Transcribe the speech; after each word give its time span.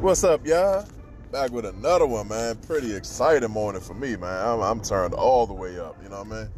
What's 0.00 0.22
up, 0.22 0.46
y'all? 0.46 0.86
Back 1.32 1.50
with 1.50 1.66
another 1.66 2.06
one, 2.06 2.28
man. 2.28 2.54
Pretty 2.58 2.94
exciting 2.94 3.50
morning 3.50 3.80
for 3.80 3.94
me, 3.94 4.14
man. 4.14 4.46
I'm, 4.46 4.60
I'm 4.60 4.80
turned 4.80 5.12
all 5.12 5.44
the 5.44 5.54
way 5.54 5.80
up. 5.80 6.00
You 6.00 6.08
know 6.08 6.22
what 6.22 6.38
I 6.38 6.42
mean? 6.42 6.48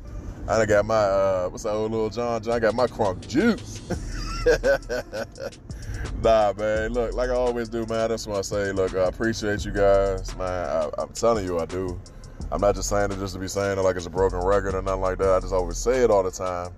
I 0.47 0.67
got 0.67 0.85
my 0.85 0.95
uh, 0.95 1.49
what's 1.49 1.63
that 1.63 1.71
old 1.71 1.91
Lil 1.91 2.11
Jon 2.11 2.43
Jon? 2.43 2.53
I 2.53 2.59
got 2.59 2.75
my 2.75 2.87
crunk 2.87 3.27
juice. 3.27 3.81
nah, 6.23 6.53
man. 6.53 6.93
Look, 6.93 7.15
like 7.15 7.31
I 7.31 7.33
always 7.33 7.71
do, 7.71 7.87
man. 7.87 8.01
I 8.01 8.09
just 8.09 8.27
want 8.27 8.45
to 8.45 8.49
say, 8.49 8.73
look, 8.73 8.95
I 8.95 9.05
appreciate 9.05 9.65
you 9.65 9.73
guys, 9.73 10.37
man. 10.37 10.69
I, 10.69 10.91
I'm 10.99 11.09
telling 11.15 11.47
you, 11.47 11.61
I 11.61 11.65
do. 11.65 11.99
I'm 12.53 12.61
not 12.61 12.75
just 12.75 12.91
saying 12.91 13.11
it 13.11 13.19
just 13.19 13.33
to 13.33 13.41
be 13.41 13.49
saying 13.49 13.79
it 13.79 13.83
like 13.83 13.97
it's 13.97 14.05
a 14.05 14.11
broken 14.11 14.41
record 14.41 14.75
or 14.75 14.83
nothing 14.83 15.01
like 15.01 15.17
that. 15.17 15.31
I 15.31 15.41
just 15.41 15.55
always 15.55 15.79
say 15.79 16.05
it 16.05 16.11
all 16.11 16.23
the 16.23 16.31
time 16.31 16.73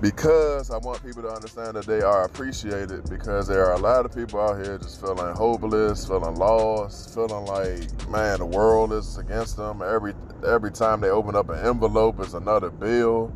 because 0.00 0.70
I 0.70 0.78
want 0.78 1.04
people 1.04 1.22
to 1.22 1.28
understand 1.28 1.76
that 1.76 1.86
they 1.86 2.02
are 2.02 2.24
appreciated 2.24 3.08
because 3.10 3.48
there 3.48 3.66
are 3.66 3.74
a 3.74 3.78
lot 3.78 4.04
of 4.04 4.14
people 4.14 4.40
out 4.40 4.64
here 4.64 4.78
just 4.78 5.00
feeling 5.00 5.34
hopeless, 5.34 6.06
feeling 6.06 6.36
lost, 6.36 7.14
feeling 7.14 7.46
like 7.46 8.08
man 8.08 8.38
the 8.38 8.46
world 8.46 8.92
is 8.92 9.18
against 9.18 9.56
them. 9.56 9.82
Every 9.82 10.14
every 10.46 10.70
time 10.70 11.00
they 11.00 11.10
open 11.10 11.34
up 11.34 11.48
an 11.48 11.64
envelope, 11.66 12.20
it's 12.20 12.34
another 12.34 12.70
bill. 12.70 13.32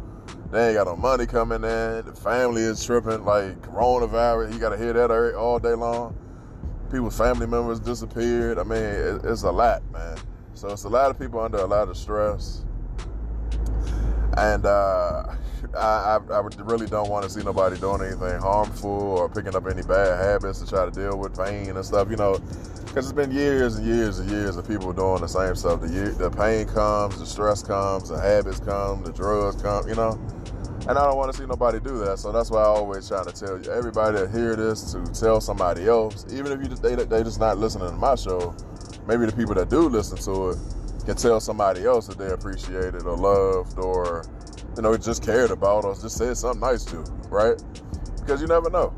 They 0.52 0.68
ain't 0.68 0.77
got 0.77 0.87
no 0.87 0.96
money 0.96 1.27
coming 1.27 1.64
in. 1.64 2.04
The 2.04 2.14
family 2.14 2.62
is 2.62 2.84
tripping 2.84 3.24
like 3.24 3.60
coronavirus. 3.62 4.52
You 4.52 4.59
got 4.59 4.70
to 4.70 4.79
hear 4.79 4.92
that 4.92 5.10
er, 5.10 5.37
all 5.37 5.59
day 5.59 5.74
long. 5.74 6.16
People's 6.90 7.16
family 7.16 7.46
members 7.46 7.80
disappeared. 7.80 8.59
I 8.59 8.62
mean, 8.65 9.20
it's 9.24 9.42
a 9.42 9.51
lot, 9.51 9.82
man. 9.90 10.18
So 10.54 10.68
it's 10.68 10.84
a 10.84 10.88
lot 10.88 11.10
of 11.10 11.18
people 11.18 11.40
under 11.40 11.56
a 11.59 11.66
lot 11.66 11.88
of 11.88 11.96
stress, 11.96 12.65
and. 14.36 14.66
uh 14.66 15.34
I, 15.74 16.18
I, 16.30 16.40
really 16.64 16.86
don't 16.86 17.09
want 17.09 17.24
to 17.24 17.30
see 17.30 17.42
nobody 17.42 17.78
doing 17.78 18.02
anything 18.02 18.40
harmful 18.40 18.90
or 18.90 19.28
picking 19.28 19.54
up 19.54 19.66
any 19.66 19.82
bad 19.82 20.18
habits 20.23 20.60
to 20.60 20.66
try 20.68 20.84
to 20.84 20.90
deal 20.90 21.16
with 21.16 21.36
pain 21.36 21.70
and 21.70 21.84
stuff, 21.84 22.10
you 22.10 22.16
know, 22.16 22.38
because 22.87 23.06
it's 23.06 23.12
been 23.12 23.30
years 23.30 23.76
and 23.76 23.87
years 23.87 24.18
and 24.18 24.30
years 24.30 24.56
of 24.56 24.66
people 24.68 24.92
doing 24.92 25.23
the 25.23 25.28
same 25.28 25.54
stuff. 25.54 25.80
The, 25.80 25.88
year, 25.88 26.10
the 26.10 26.30
pain 26.30 26.66
comes, 26.66 27.18
the 27.18 27.26
stress 27.26 27.62
comes, 27.62 28.10
the 28.10 28.20
habits 28.20 28.60
come, 28.60 29.02
the 29.02 29.12
drugs 29.12 29.62
come, 29.62 29.88
you 29.88 29.95
know. 29.95 30.20
And 30.88 30.98
I 30.98 31.04
don't 31.04 31.16
want 31.16 31.32
to 31.32 31.38
see 31.38 31.46
nobody 31.46 31.79
do 31.80 31.98
that. 32.04 32.18
So 32.18 32.32
that's 32.32 32.51
why 32.51 32.60
I 32.60 32.66
always 32.66 33.09
try 33.09 33.24
to 33.24 33.32
tell 33.32 33.62
you, 33.62 33.70
everybody 33.70 34.18
that 34.18 34.30
hear 34.30 34.57
this 34.57 34.92
to 34.92 35.04
tell 35.18 35.40
somebody 35.40 35.87
else, 35.87 36.26
even 36.32 36.52
if 36.52 36.60
you 36.60 36.68
just, 36.68 36.82
they, 36.82 36.96
they 36.96 37.23
just 37.23 37.38
not 37.38 37.57
listening 37.57 37.88
to 37.88 37.96
my 37.96 38.16
show, 38.16 38.54
maybe 39.07 39.26
the 39.26 39.32
people 39.32 39.54
that 39.54 39.70
do 39.70 39.88
listen 39.88 40.18
to 40.18 40.51
it 40.51 40.59
can 41.04 41.16
tell 41.16 41.40
somebody 41.40 41.84
else 41.84 42.06
that 42.06 42.18
they 42.18 42.30
appreciated 42.30 43.02
or 43.02 43.16
loved 43.16 43.78
or 43.78 44.24
you 44.76 44.82
know, 44.82 44.96
just 44.96 45.22
cared 45.22 45.50
about 45.50 45.84
or 45.84 45.95
just 45.95 46.16
said 46.16 46.36
something 46.36 46.60
nice 46.60 46.84
to, 46.84 46.98
right? 47.28 47.62
Because 48.20 48.40
you 48.40 48.46
never 48.46 48.70
know. 48.70 48.95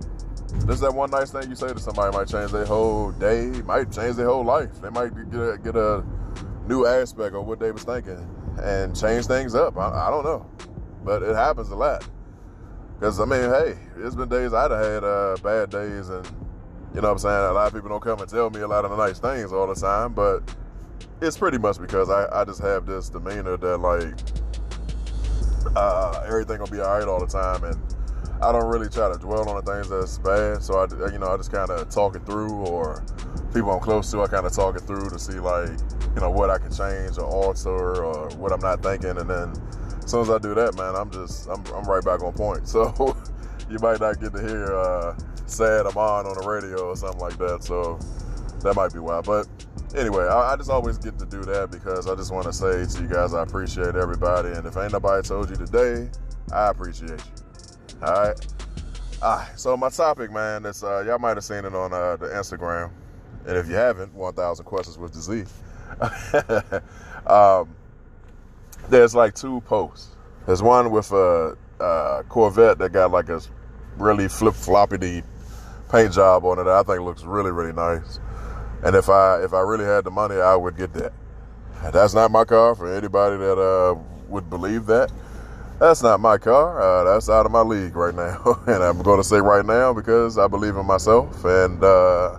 Just 0.67 0.83
that 0.83 0.95
one 0.95 1.11
nice 1.11 1.33
thing 1.33 1.49
you 1.51 1.57
say 1.57 1.73
to 1.73 1.79
somebody 1.81 2.17
might 2.17 2.29
change 2.29 2.53
their 2.53 2.65
whole 2.65 3.11
day, 3.13 3.47
might 3.63 3.91
change 3.91 4.17
their 4.17 4.27
whole 4.27 4.45
life. 4.45 4.81
They 4.81 4.91
might 4.91 5.13
get 5.31 5.41
a, 5.41 5.59
get 5.59 5.77
a 5.77 6.05
new 6.69 6.87
aspect 6.87 7.35
of 7.35 7.47
what 7.47 7.59
they 7.59 7.73
was 7.73 7.83
thinking 7.83 8.29
and 8.63 8.99
change 8.99 9.27
things 9.27 9.55
up. 9.55 9.77
I, 9.77 10.07
I 10.07 10.11
don't 10.11 10.25
know, 10.25 10.49
but 11.03 11.23
it 11.23 11.35
happens 11.35 11.71
a 11.71 11.77
lot. 11.77 12.07
Because 12.95 13.19
I 13.19 13.25
mean, 13.25 13.51
hey, 13.51 13.77
it's 13.99 14.15
been 14.15 14.29
days 14.29 14.53
I'd 14.55 14.71
have 14.71 14.85
had 14.85 15.05
uh, 15.05 15.37
bad 15.43 15.71
days, 15.71 16.09
and 16.09 16.25
you 16.95 17.01
know 17.01 17.09
what 17.09 17.13
I'm 17.13 17.19
saying. 17.19 17.45
A 17.51 17.53
lot 17.53 17.67
of 17.67 17.75
people 17.75 17.89
don't 17.89 18.03
come 18.03 18.21
and 18.21 18.29
tell 18.29 18.49
me 18.51 18.61
a 18.61 18.69
lot 18.69 18.85
of 18.85 18.93
the 18.93 18.97
nice 18.97 19.19
things 19.19 19.53
all 19.53 19.67
the 19.67 19.75
time, 19.75 20.13
but 20.13 20.43
it's 21.21 21.39
pretty 21.39 21.59
much 21.59 21.81
because 21.81 22.11
I, 22.11 22.27
I 22.33 22.45
just 22.45 22.61
have 22.61 22.87
this 22.87 23.09
demeanor 23.09 23.57
that 23.57 23.79
like 23.79 24.15
uh, 25.77 26.23
everything 26.27 26.59
gonna 26.59 26.71
be 26.71 26.81
all 26.81 26.99
right 26.99 27.09
all 27.09 27.21
the 27.21 27.27
time, 27.27 27.65
and 27.65 27.79
I 28.43 28.53
don't 28.53 28.67
really 28.67 28.89
try 28.89 29.11
to 29.13 29.19
dwell 29.19 29.49
on 29.49 29.65
the 29.65 29.73
things 29.73 29.89
that's 29.89 30.19
bad. 30.19 30.63
So 30.63 30.79
I, 30.79 31.11
you 31.11 31.19
know, 31.19 31.29
I 31.29 31.37
just 31.37 31.53
kind 31.53 31.71
of 31.71 31.89
talk 31.89 32.17
it 32.17 32.27
through, 32.27 32.53
or 32.53 33.05
people 33.53 33.71
I'm 33.71 33.81
close 33.81 34.11
to, 34.11 34.23
I 34.23 34.27
kind 34.27 34.47
of 34.47 34.53
talk 34.53 34.77
it 34.77 34.83
through 34.83 35.09
to 35.11 35.19
see 35.19 35.39
like, 35.39 35.71
you 36.15 36.21
know, 36.21 36.31
what 36.31 36.51
I 36.51 36.59
can 36.59 36.71
change 36.71 37.19
or 37.19 37.25
alter, 37.25 38.05
or 38.05 38.29
what 38.37 38.53
I'm 38.53 38.61
not 38.61 38.83
thinking, 38.83 39.17
and 39.17 39.29
then 39.29 39.53
as 40.03 40.11
soon 40.11 40.23
as 40.23 40.31
I 40.31 40.39
do 40.39 40.55
that, 40.55 40.77
man, 40.77 40.95
I'm 40.95 41.11
just, 41.11 41.49
I'm, 41.49 41.65
I'm 41.75 41.85
right 41.85 42.05
back 42.05 42.23
on 42.23 42.33
point. 42.33 42.69
So 42.75 43.17
you 43.71 43.79
might 43.79 44.01
not 44.01 44.21
get 44.21 44.33
to 44.35 44.41
hear 44.47 44.77
uh, 44.77 45.17
"Sad 45.47 45.87
I'm 45.87 45.97
on" 45.97 46.27
on 46.27 46.35
the 46.35 46.47
radio 46.47 46.91
or 46.91 46.97
something 46.97 47.21
like 47.21 47.39
that. 47.39 47.65
So 47.65 47.99
that 48.63 48.75
might 48.75 48.93
be 48.93 48.99
why, 48.99 49.21
but 49.23 49.47
anyway, 49.95 50.25
I, 50.25 50.53
I, 50.53 50.57
just 50.57 50.71
always 50.71 50.99
get 50.99 51.19
to 51.19 51.27
do 51.27 51.43
that 51.45 51.71
because 51.71 52.07
I 52.07 52.15
just 52.15 52.33
want 52.33 52.47
to 52.47 52.53
say 52.53 52.85
to 52.85 53.03
you 53.03 53.09
guys, 53.09 53.35
I 53.35 53.43
appreciate 53.43 53.97
everybody. 53.97 54.51
And 54.51 54.67
if 54.67 54.77
ain't 54.77 54.93
nobody 54.93 55.27
told 55.27 55.51
you 55.51 55.57
today, 55.57 56.09
I 56.53 56.69
appreciate 56.71 57.11
you. 57.11 57.99
All 58.03 58.13
right. 58.13 58.47
All 59.23 59.37
right. 59.39 59.59
So 59.59 59.77
my 59.77 59.89
topic, 59.89 60.31
man, 60.31 60.63
that's 60.63 60.83
uh, 60.83 61.05
y'all 61.07 61.19
might 61.19 61.37
have 61.37 61.45
seen 61.45 61.65
it 61.65 61.75
on 61.75 61.93
uh, 61.93 62.17
the 62.17 62.27
Instagram, 62.27 62.91
and 63.47 63.57
if 63.57 63.69
you 63.69 63.75
haven't, 63.75 64.13
1,000 64.15 64.65
questions 64.65 64.99
with 64.99 65.13
the 65.13 65.21
Z. 65.21 65.45
um, 67.27 67.75
there's 68.89 69.15
like 69.15 69.35
two 69.35 69.61
posts. 69.63 70.17
There's 70.47 70.63
one 70.63 70.91
with 70.91 71.11
a, 71.13 71.57
a 71.81 72.25
Corvette 72.29 72.79
that 72.79 72.93
got 72.93 73.11
like 73.11 73.29
a 73.29 73.41
really 73.97 74.29
flip 74.29 74.55
floppity 74.55 75.25
paint 75.91 76.13
job 76.13 76.45
on 76.45 76.59
it. 76.59 76.67
I 76.67 76.83
think 76.83 77.01
looks 77.01 77.23
really 77.23 77.51
really 77.51 77.73
nice. 77.73 78.19
And 78.85 78.95
if 78.95 79.09
I 79.09 79.43
if 79.43 79.55
I 79.55 79.61
really 79.61 79.85
had 79.85 80.05
the 80.05 80.11
money, 80.11 80.37
I 80.37 80.55
would 80.55 80.77
get 80.77 80.93
that. 80.93 81.13
That's 81.93 82.15
not 82.15 82.31
my 82.31 82.45
car 82.45 82.75
for 82.75 82.93
anybody 82.93 83.37
that 83.39 83.59
uh, 83.59 83.95
would 84.29 84.49
believe 84.51 84.87
that. 84.87 85.11
That's 85.79 86.03
not 86.03 86.21
my 86.21 86.39
car. 86.39 86.81
Uh, 86.81 87.05
that's 87.05 87.29
out 87.29 87.47
of 87.47 87.53
my 87.53 87.61
league 87.63 87.97
right 87.97 88.15
now. 88.15 88.61
and 88.67 88.83
I'm 88.83 89.03
going 89.03 89.19
to 89.19 89.25
say 89.25 89.39
right 89.39 89.65
now 89.65 89.93
because 89.93 90.39
I 90.39 90.47
believe 90.47 90.77
in 90.77 90.87
myself 90.87 91.45
and 91.45 91.83
uh, 91.83 92.39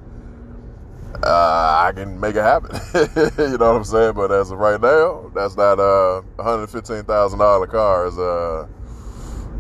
uh 1.23 1.84
I 1.85 1.91
can 1.94 2.19
make 2.19 2.35
it 2.35 2.41
happen. 2.41 2.79
you 2.94 3.57
know 3.57 3.73
what 3.73 3.78
I'm 3.78 3.84
saying? 3.84 4.13
But 4.13 4.31
as 4.31 4.51
of 4.51 4.59
right 4.59 4.79
now, 4.79 5.31
that's 5.34 5.57
not 5.57 5.79
a 5.79 6.23
$115,000 6.38 7.69
car. 7.69 8.07
Is 8.07 8.17
uh, 8.17 8.67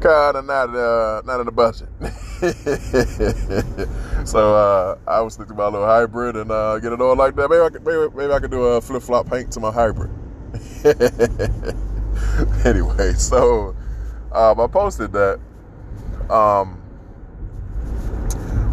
kind 0.01 0.37
of 0.37 0.45
not 0.45 0.69
uh, 0.75 1.21
not 1.25 1.39
in 1.39 1.45
the 1.45 1.51
budget. 1.51 1.89
so 4.25 4.55
uh, 4.55 4.97
I 5.07 5.21
was 5.21 5.37
thinking 5.37 5.55
about 5.55 5.69
a 5.69 5.73
little 5.73 5.87
hybrid 5.87 6.35
and 6.35 6.51
uh, 6.51 6.79
get 6.79 6.91
it 6.91 6.99
on 6.99 7.17
like 7.17 7.35
that. 7.35 7.49
Maybe 7.49 7.61
I 7.61 7.69
could, 7.69 7.85
maybe, 7.85 8.13
maybe 8.15 8.33
I 8.33 8.39
could 8.39 8.51
do 8.51 8.63
a 8.63 8.81
flip 8.81 9.03
flop 9.03 9.29
paint 9.29 9.51
to 9.53 9.59
my 9.59 9.71
hybrid. 9.71 10.09
anyway, 12.65 13.13
so 13.13 13.75
um, 14.31 14.59
I 14.59 14.67
posted 14.67 15.13
that. 15.13 15.39
Um, 16.29 16.81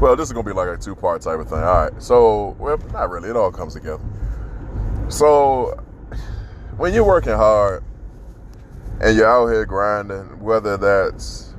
well, 0.01 0.17
this 0.17 0.28
is 0.28 0.33
gonna 0.33 0.45
be 0.47 0.53
like 0.53 0.69
a 0.69 0.77
two 0.77 0.97
part 0.97 1.22
type 1.22 1.39
of 1.39 1.49
thing. 1.49 1.59
All 1.59 1.84
right, 1.84 2.03
so 2.03 2.56
well, 2.59 2.78
not 2.93 3.11
really. 3.11 3.31
It 3.31 3.37
all 3.37 3.53
comes 3.53 3.75
together. 3.75 4.03
So 5.09 5.78
when 6.77 6.95
you're 6.95 7.05
working 7.05 7.34
hard 7.34 7.84
and 9.01 9.17
you're 9.17 9.28
out 9.28 9.49
here 9.49 9.65
grinding, 9.65 10.41
whether 10.41 10.77
that's 10.77 11.52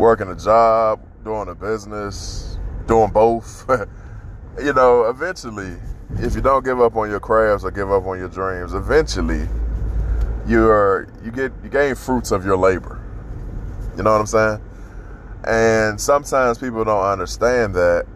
working 0.00 0.28
a 0.28 0.34
job, 0.34 0.98
doing 1.24 1.48
a 1.48 1.54
business, 1.54 2.58
doing 2.86 3.10
both, 3.10 3.68
you 4.58 4.72
know, 4.72 5.04
eventually, 5.04 5.76
if 6.16 6.34
you 6.34 6.40
don't 6.40 6.64
give 6.64 6.80
up 6.80 6.96
on 6.96 7.08
your 7.10 7.20
crafts 7.20 7.64
or 7.64 7.70
give 7.70 7.92
up 7.92 8.06
on 8.06 8.18
your 8.18 8.28
dreams, 8.28 8.72
eventually 8.72 9.46
you're 10.46 11.06
you 11.22 11.30
get 11.30 11.52
you 11.62 11.68
gain 11.68 11.94
fruits 11.94 12.32
of 12.32 12.44
your 12.44 12.56
labor. 12.56 13.00
You 13.96 14.02
know 14.02 14.12
what 14.12 14.20
I'm 14.20 14.26
saying? 14.26 14.60
And 15.44 16.00
sometimes 16.00 16.58
people 16.58 16.84
don't 16.84 17.04
understand 17.04 17.74
that, 17.74 18.06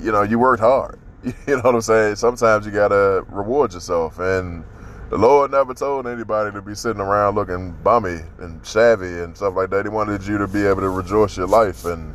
you 0.00 0.12
know, 0.12 0.22
you 0.22 0.38
worked 0.38 0.62
hard. 0.62 0.98
You 1.46 1.56
know 1.56 1.62
what 1.62 1.74
I'm 1.74 1.80
saying? 1.80 2.16
Sometimes 2.16 2.64
you 2.64 2.72
gotta 2.72 3.24
reward 3.28 3.74
yourself 3.74 4.20
and 4.20 4.64
the 5.10 5.16
Lord 5.16 5.50
never 5.50 5.72
told 5.72 6.06
anybody 6.06 6.52
to 6.52 6.60
be 6.60 6.74
sitting 6.74 7.00
around 7.00 7.34
looking 7.34 7.72
bummy 7.82 8.20
and 8.38 8.64
shabby 8.64 9.06
and 9.06 9.34
stuff 9.36 9.54
like 9.54 9.70
that. 9.70 9.86
He 9.86 9.88
wanted 9.88 10.26
you 10.26 10.36
to 10.38 10.46
be 10.46 10.66
able 10.66 10.82
to 10.82 10.90
rejoice 10.90 11.36
your 11.36 11.46
life 11.46 11.86
and 11.86 12.14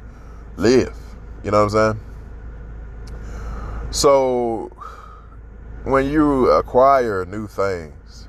live. 0.58 0.96
You 1.44 1.52
know 1.52 1.66
what 1.66 1.74
I'm 1.76 1.96
saying? 1.96 2.00
So 3.90 4.72
when 5.84 6.10
you 6.10 6.50
acquire 6.52 7.26
new 7.26 7.48
things 7.48 8.28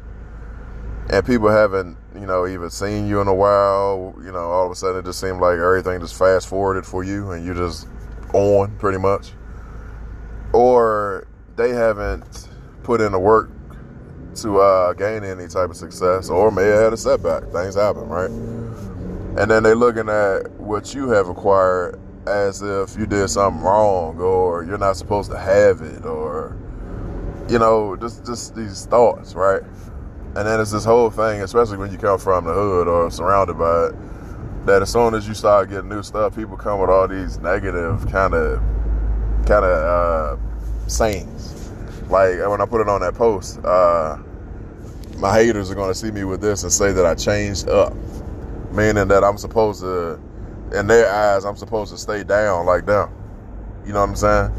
and 1.11 1.25
people 1.27 1.51
haven't, 1.51 1.97
you 2.15 2.27
know, 2.27 2.47
even 2.47 2.71
seen 2.71 3.07
you 3.07 3.21
in 3.21 3.29
a 3.29 3.35
while, 3.35 4.15
you 4.25 4.33
know, 4.33 4.51
all 4.51 4.65
of 4.65 4.73
a 4.73 4.75
sudden 4.75 5.01
it 5.01 5.05
just 5.05 5.21
seemed 5.21 5.41
like 5.41 5.59
everything 5.59 6.01
just 6.01 6.19
fast 6.19 6.49
forwarded 6.49 6.87
for 6.87 7.05
you 7.05 7.33
and 7.33 7.45
you're 7.45 7.55
just 7.55 7.87
on 8.33 8.75
pretty 8.79 8.99
much. 8.99 9.33
Or 10.53 11.27
they 11.57 11.71
haven't 11.71 12.49
put 12.83 13.01
in 13.01 13.13
the 13.13 13.19
work 13.19 13.51
to 14.37 14.61
uh, 14.61 14.93
gain 14.95 15.25
any 15.25 15.49
type 15.49 15.71
of 15.71 15.77
success 15.77 16.31
or 16.31 16.51
may 16.51 16.65
have 16.65 16.83
had 16.83 16.93
a 16.93 16.97
setback. 16.97 17.45
Things 17.51 17.75
happen, 17.75 18.09
right? 18.09 18.31
And 18.31 19.51
then 19.51 19.63
they're 19.63 19.75
looking 19.75 20.09
at 20.09 20.51
what 20.53 20.95
you 20.95 21.09
have 21.11 21.29
acquired 21.29 22.01
as 22.27 22.63
if 22.63 22.97
you 22.97 23.07
did 23.07 23.29
something 23.29 23.63
wrong 23.63 24.19
or 24.21 24.65
you're 24.65 24.79
not 24.79 24.97
supposed 24.97 25.31
to 25.31 25.39
have 25.39 25.81
it 25.81 26.05
or, 26.05 26.57
you 27.49 27.59
know, 27.59 27.97
just, 27.97 28.25
just 28.25 28.55
these 28.55 28.87
thoughts, 28.87 29.35
right? 29.35 29.63
And 30.37 30.49
then 30.49 30.61
it's 30.61 30.73
this 30.73 30.85
whole 30.85 31.11
thing, 31.11 31.43
especially 31.43 31.79
when 31.79 31.93
you 31.93 31.99
come 31.99 32.19
from 32.19 32.45
the 32.45 32.53
hood 32.53 32.89
or 32.89 33.11
surrounded 33.11 33.59
by 33.59 33.87
it, 33.87 33.95
that 34.67 34.83
as 34.83 34.91
soon 34.91 35.15
as 35.15 35.29
you 35.29 35.35
start 35.35 35.69
getting 35.69 35.89
new 35.89 36.03
stuff, 36.03 36.35
people 36.35 36.57
come 36.57 36.81
with 36.81 36.91
all 36.91 37.07
these 37.07 37.39
negative 37.39 38.07
kind 38.11 38.35
of 38.35 38.59
kind 39.47 39.65
of 39.65 40.39
uh, 40.39 40.89
sayings. 40.89 41.54
Like 42.09 42.39
when 42.49 42.61
I 42.61 42.67
put 42.67 42.81
it 42.81 42.89
on 42.89 43.01
that 43.01 43.15
post, 43.15 43.59
uh, 43.65 44.19
my 45.19 45.35
haters 45.35 45.71
are 45.71 45.75
gonna 45.75 45.95
see 45.95 46.11
me 46.11 46.25
with 46.25 46.41
this 46.41 46.63
and 46.63 46.73
say 46.73 46.93
that 46.93 47.07
I 47.07 47.15
changed 47.15 47.69
up, 47.69 47.95
meaning 48.73 49.09
that 49.09 49.25
I'm 49.25 49.39
supposed 49.39 49.81
to, 49.81 50.21
in 50.73 50.87
their 50.87 51.11
eyes, 51.11 51.45
I'm 51.45 51.57
supposed 51.57 51.93
to 51.93 51.99
stay 51.99 52.25
down 52.25 52.67
like 52.67 52.87
them. 52.87 53.11
You 53.87 53.93
know 53.93 54.01
what 54.01 54.11
I'm 54.11 54.17
saying? 54.17 54.53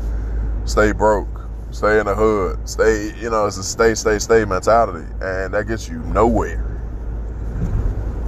Stay 0.65 0.91
broke, 0.91 1.27
stay 1.71 1.99
in 1.99 2.05
the 2.05 2.15
hood, 2.15 2.67
stay. 2.67 3.13
You 3.19 3.29
know, 3.29 3.45
it's 3.45 3.57
a 3.57 3.63
stay, 3.63 3.95
stay, 3.95 4.19
stay 4.19 4.45
mentality, 4.45 5.05
and 5.21 5.53
that 5.53 5.65
gets 5.67 5.87
you 5.87 5.99
nowhere. 5.99 6.63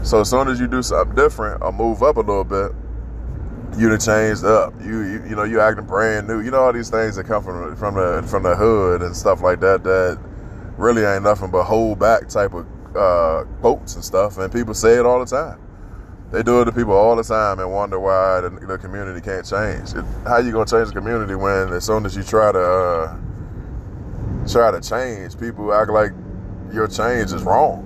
So 0.04 0.22
as 0.22 0.30
soon 0.30 0.48
as 0.48 0.60
you 0.60 0.68
do 0.68 0.82
something 0.82 1.16
different 1.16 1.62
or 1.62 1.72
move 1.72 2.04
up 2.04 2.18
a 2.18 2.22
little 2.22 2.44
bit, 2.44 2.72
you 3.76 3.90
done 3.90 4.00
changed 4.00 4.46
up. 4.46 4.74
You, 4.82 5.02
you 5.02 5.24
you 5.30 5.36
know 5.36 5.44
you 5.44 5.60
acting 5.60 5.86
brand 5.86 6.28
new. 6.28 6.42
You 6.42 6.52
know 6.52 6.62
all 6.62 6.74
these 6.74 6.90
things 6.90 7.16
that 7.16 7.26
come 7.26 7.44
from 7.44 7.76
from 7.76 7.96
the 7.96 8.24
from 8.28 8.44
the 8.44 8.56
hood 8.56 9.02
and 9.02 9.16
stuff 9.16 9.42
like 9.42 9.60
that 9.62 9.84
that 9.84 10.20
really 10.78 11.04
ain't 11.04 11.24
nothing 11.24 11.52
but 11.52 11.64
hold 11.64 12.00
back 12.00 12.28
type 12.30 12.54
of 12.54 12.66
uh, 12.96 13.44
quotes 13.62 13.96
and 13.96 14.04
stuff. 14.04 14.38
And 14.38 14.52
people 14.52 14.74
say 14.74 14.94
it 14.94 15.06
all 15.06 15.20
the 15.20 15.26
time. 15.26 15.60
They 16.32 16.44
do 16.44 16.62
it 16.62 16.66
to 16.66 16.72
people 16.72 16.94
all 16.94 17.16
the 17.16 17.24
time 17.24 17.60
and 17.60 17.72
wonder 17.72 18.00
why 18.00 18.42
the, 18.42 18.50
the 18.50 18.78
community 18.78 19.22
can't 19.22 19.46
change. 19.46 19.94
It, 19.94 20.04
how 20.26 20.40
you 20.40 20.52
gonna 20.52 20.66
change 20.66 20.90
the 20.90 20.94
community 20.94 21.36
when 21.36 21.72
as 21.74 21.86
soon 21.86 22.06
as 22.06 22.16
you 22.16 22.24
try 22.24 22.52
to 22.52 22.60
uh, 22.60 23.18
try 24.48 24.72
to 24.72 24.82
change, 24.82 25.40
people 25.40 25.74
act 25.74 25.90
like 25.90 26.12
your 26.74 26.88
change 26.88 27.32
is 27.32 27.44
wrong. 27.44 27.84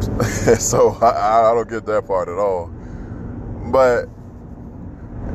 so 0.58 0.96
I, 1.00 1.50
I 1.50 1.54
don't 1.54 1.68
get 1.68 1.84
that 1.86 2.06
part 2.06 2.28
at 2.28 2.38
all. 2.38 2.70
But 3.66 4.08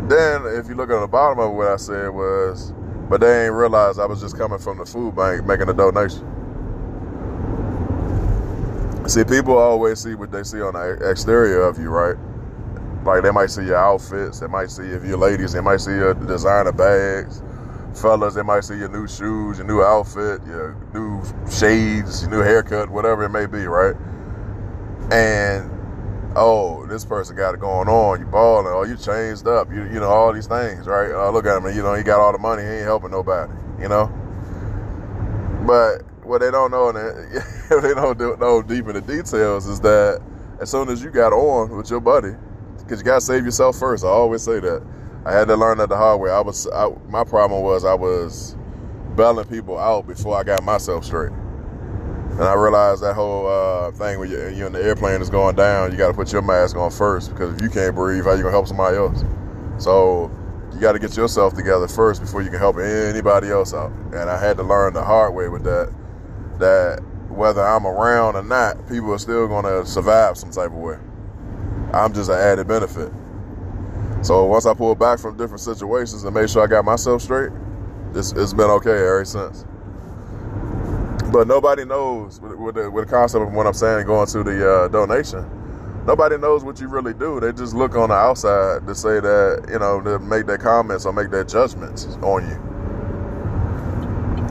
then 0.08 0.46
if 0.46 0.68
you 0.68 0.76
look 0.76 0.90
at 0.90 1.00
the 1.00 1.08
bottom 1.08 1.40
of 1.40 1.54
what 1.54 1.68
I 1.68 1.76
said 1.78 2.10
was, 2.10 2.74
but 3.10 3.22
they 3.22 3.46
ain't 3.46 3.54
realize 3.54 4.00
I 4.00 4.06
was 4.06 4.22
just 4.22 4.38
coming 4.38 4.60
from 4.60 4.78
the 4.78 4.86
food 4.86 5.16
bank 5.16 5.46
making 5.46 5.70
a 5.70 5.74
donation. 5.74 6.28
See, 9.08 9.24
people 9.24 9.58
always 9.58 10.00
see 10.00 10.16
what 10.16 10.32
they 10.32 10.44
see 10.44 10.62
on 10.62 10.74
the 10.74 11.10
exterior 11.10 11.64
of 11.64 11.78
you, 11.78 11.90
right? 11.90 12.16
Like 13.04 13.24
they 13.24 13.32
might 13.32 13.50
see 13.50 13.66
your 13.66 13.78
outfits, 13.78 14.40
they 14.40 14.48
might 14.48 14.70
see 14.70 14.84
if 14.84 15.04
you're 15.04 15.18
ladies, 15.18 15.54
they 15.54 15.60
might 15.60 15.82
see 15.82 15.92
your 15.92 16.14
designer 16.14 16.72
bags. 16.72 17.42
Fellas, 17.94 18.36
they 18.36 18.44
might 18.44 18.64
see 18.64 18.78
your 18.78 18.90
new 18.90 19.08
shoes, 19.08 19.58
your 19.58 19.68
new 19.68 19.82
outfit, 19.82 20.40
your 20.46 20.78
new 20.94 21.22
shades, 21.52 22.22
your 22.22 22.32
new 22.32 22.40
haircut, 22.40 22.90
whatever 22.90 23.24
it 23.24 23.30
may 23.30 23.46
be, 23.46 23.66
right? 23.66 23.96
And 25.12 25.70
oh, 26.36 26.86
this 26.88 27.06
person 27.06 27.36
got 27.36 27.54
it 27.54 27.60
going 27.60 27.88
on. 27.88 28.20
You 28.20 28.26
balling. 28.26 28.68
Oh, 28.74 28.84
you 28.84 28.98
changed 28.98 29.48
up. 29.48 29.72
You 29.72 29.84
you 29.86 30.00
know 30.00 30.10
all 30.10 30.34
these 30.34 30.48
things, 30.48 30.88
right? 30.88 31.12
Uh, 31.12 31.30
look 31.32 31.46
at 31.46 31.58
him. 31.58 31.76
You 31.76 31.84
know 31.84 31.94
he 31.94 32.04
got 32.04 32.20
all 32.20 32.32
the 32.32 32.38
money. 32.38 32.64
He 32.64 32.70
ain't 32.70 32.86
helping 32.86 33.12
nobody. 33.12 33.52
You 33.80 33.90
know. 33.90 34.08
But 35.66 36.04
what 36.26 36.42
they 36.42 36.52
don't 36.52 36.72
know, 36.72 36.90
and 36.90 36.98
they 37.84 37.94
don't 37.94 38.20
know 38.40 38.62
deep 38.62 38.88
in 38.88 38.94
the 38.94 39.02
details, 39.02 39.68
is 39.68 39.80
that 39.82 40.22
as 40.60 40.70
soon 40.70 40.90
as 40.90 41.04
you 41.04 41.10
got 41.10 41.34
on 41.34 41.76
with 41.76 41.90
your 41.90 42.00
buddy, 42.00 42.36
because 42.78 43.00
you 43.00 43.06
gotta 43.06 43.22
save 43.22 43.46
yourself 43.46 43.78
first. 43.78 44.04
I 44.04 44.08
always 44.08 44.42
say 44.42 44.60
that. 44.60 44.86
I 45.24 45.32
had 45.34 45.48
to 45.50 45.56
learn 45.56 45.78
that 45.78 45.90
the 45.90 45.98
hard 45.98 46.20
way. 46.20 46.32
I 46.32 46.42
was 46.42 46.68
I, 46.68 46.90
my 47.08 47.24
problem 47.24 47.62
was 47.62 47.86
I 47.86 47.94
was 47.94 48.56
bailing 49.16 49.46
people 49.48 49.78
out 49.78 50.08
before 50.08 50.38
I 50.38 50.44
got 50.44 50.64
myself 50.64 51.06
straight. 51.06 51.32
And 52.42 52.50
I 52.50 52.56
realized 52.56 53.04
that 53.04 53.14
whole 53.14 53.46
uh, 53.46 53.92
thing 53.92 54.18
when 54.18 54.32
you're, 54.32 54.50
you're 54.50 54.66
in 54.66 54.74
the 54.74 54.84
airplane 54.84 55.22
is 55.22 55.30
going 55.30 55.56
down, 55.56 55.92
you 55.92 55.98
got 56.00 56.08
to 56.08 56.14
put 56.16 56.34
your 56.34 56.42
mask 56.42 56.76
on 56.76 56.90
first 56.90 57.30
because 57.30 57.54
if 57.54 57.62
you 57.62 57.70
can't 57.70 57.94
breathe, 57.94 58.24
how 58.24 58.32
you 58.32 58.40
gonna 58.40 58.50
help 58.50 58.68
somebody 58.68 58.98
else? 58.98 59.24
So 59.78 60.32
you 60.74 60.80
got 60.80 60.94
to 60.94 61.00
get 61.00 61.16
yourself 61.16 61.54
together 61.54 61.88
first 61.88 62.20
before 62.20 62.42
you 62.42 62.50
can 62.50 62.58
help 62.58 62.80
anybody 62.80 63.50
else 63.50 63.76
out. 63.76 63.92
And 63.92 64.28
I 64.28 64.42
had 64.42 64.58
to 64.58 64.64
learn 64.64 64.96
the 64.96 65.04
hard 65.04 65.36
way 65.36 65.50
with 65.50 65.64
that. 65.66 65.94
That 66.58 67.04
whether 67.30 67.62
I'm 67.62 67.86
around 67.86 68.36
or 68.36 68.42
not, 68.42 68.90
people 68.90 69.14
are 69.14 69.20
still 69.20 69.48
gonna 69.48 69.86
survive 69.86 70.36
some 70.36 70.50
type 70.50 70.72
of 70.72 70.78
way. 70.78 70.98
I'm 71.94 72.12
just 72.12 72.32
an 72.32 72.38
added 72.38 72.68
benefit. 72.68 73.12
So 74.24 74.46
once 74.46 74.66
I 74.66 74.74
pulled 74.74 74.98
back 74.98 75.20
from 75.20 75.38
different 75.38 75.62
situations 75.62 76.24
and 76.24 76.34
made 76.34 76.50
sure 76.50 76.64
I 76.64 76.68
got 76.68 76.86
myself 76.86 77.22
straight, 77.22 77.52
it's, 78.16 78.32
it's 78.32 78.54
been 78.54 78.72
okay 78.72 78.98
ever 78.98 79.26
since. 79.26 79.64
But 81.32 81.48
nobody 81.48 81.86
knows 81.86 82.42
with, 82.42 82.76
the, 82.76 82.92
with 82.92 83.08
the 83.08 83.12
concept 83.12 83.48
of 83.48 83.54
what 83.54 83.66
I'm 83.66 83.74
saying 83.74 84.06
going 84.06 84.28
to 84.28 84.44
the 84.44 84.72
uh, 84.72 84.88
donation. 84.90 85.50
Nobody 86.06 86.38
knows 86.38 86.64
what 86.64 86.82
you 86.82 86.88
really 86.88 87.14
do. 87.14 87.40
They 87.40 87.54
just 87.54 87.74
look 87.74 87.96
on 87.96 88.10
the 88.10 88.16
outside 88.16 88.86
to 88.88 88.96
say 88.96 89.20
that 89.20 89.68
you 89.70 89.80
know 89.80 90.02
to 90.02 90.20
make 90.20 90.48
their 90.48 90.58
comments 90.58 91.06
or 91.06 91.14
make 91.14 91.30
their 91.30 91.44
judgments 91.44 92.06
on 92.22 92.50
you. 92.50 92.58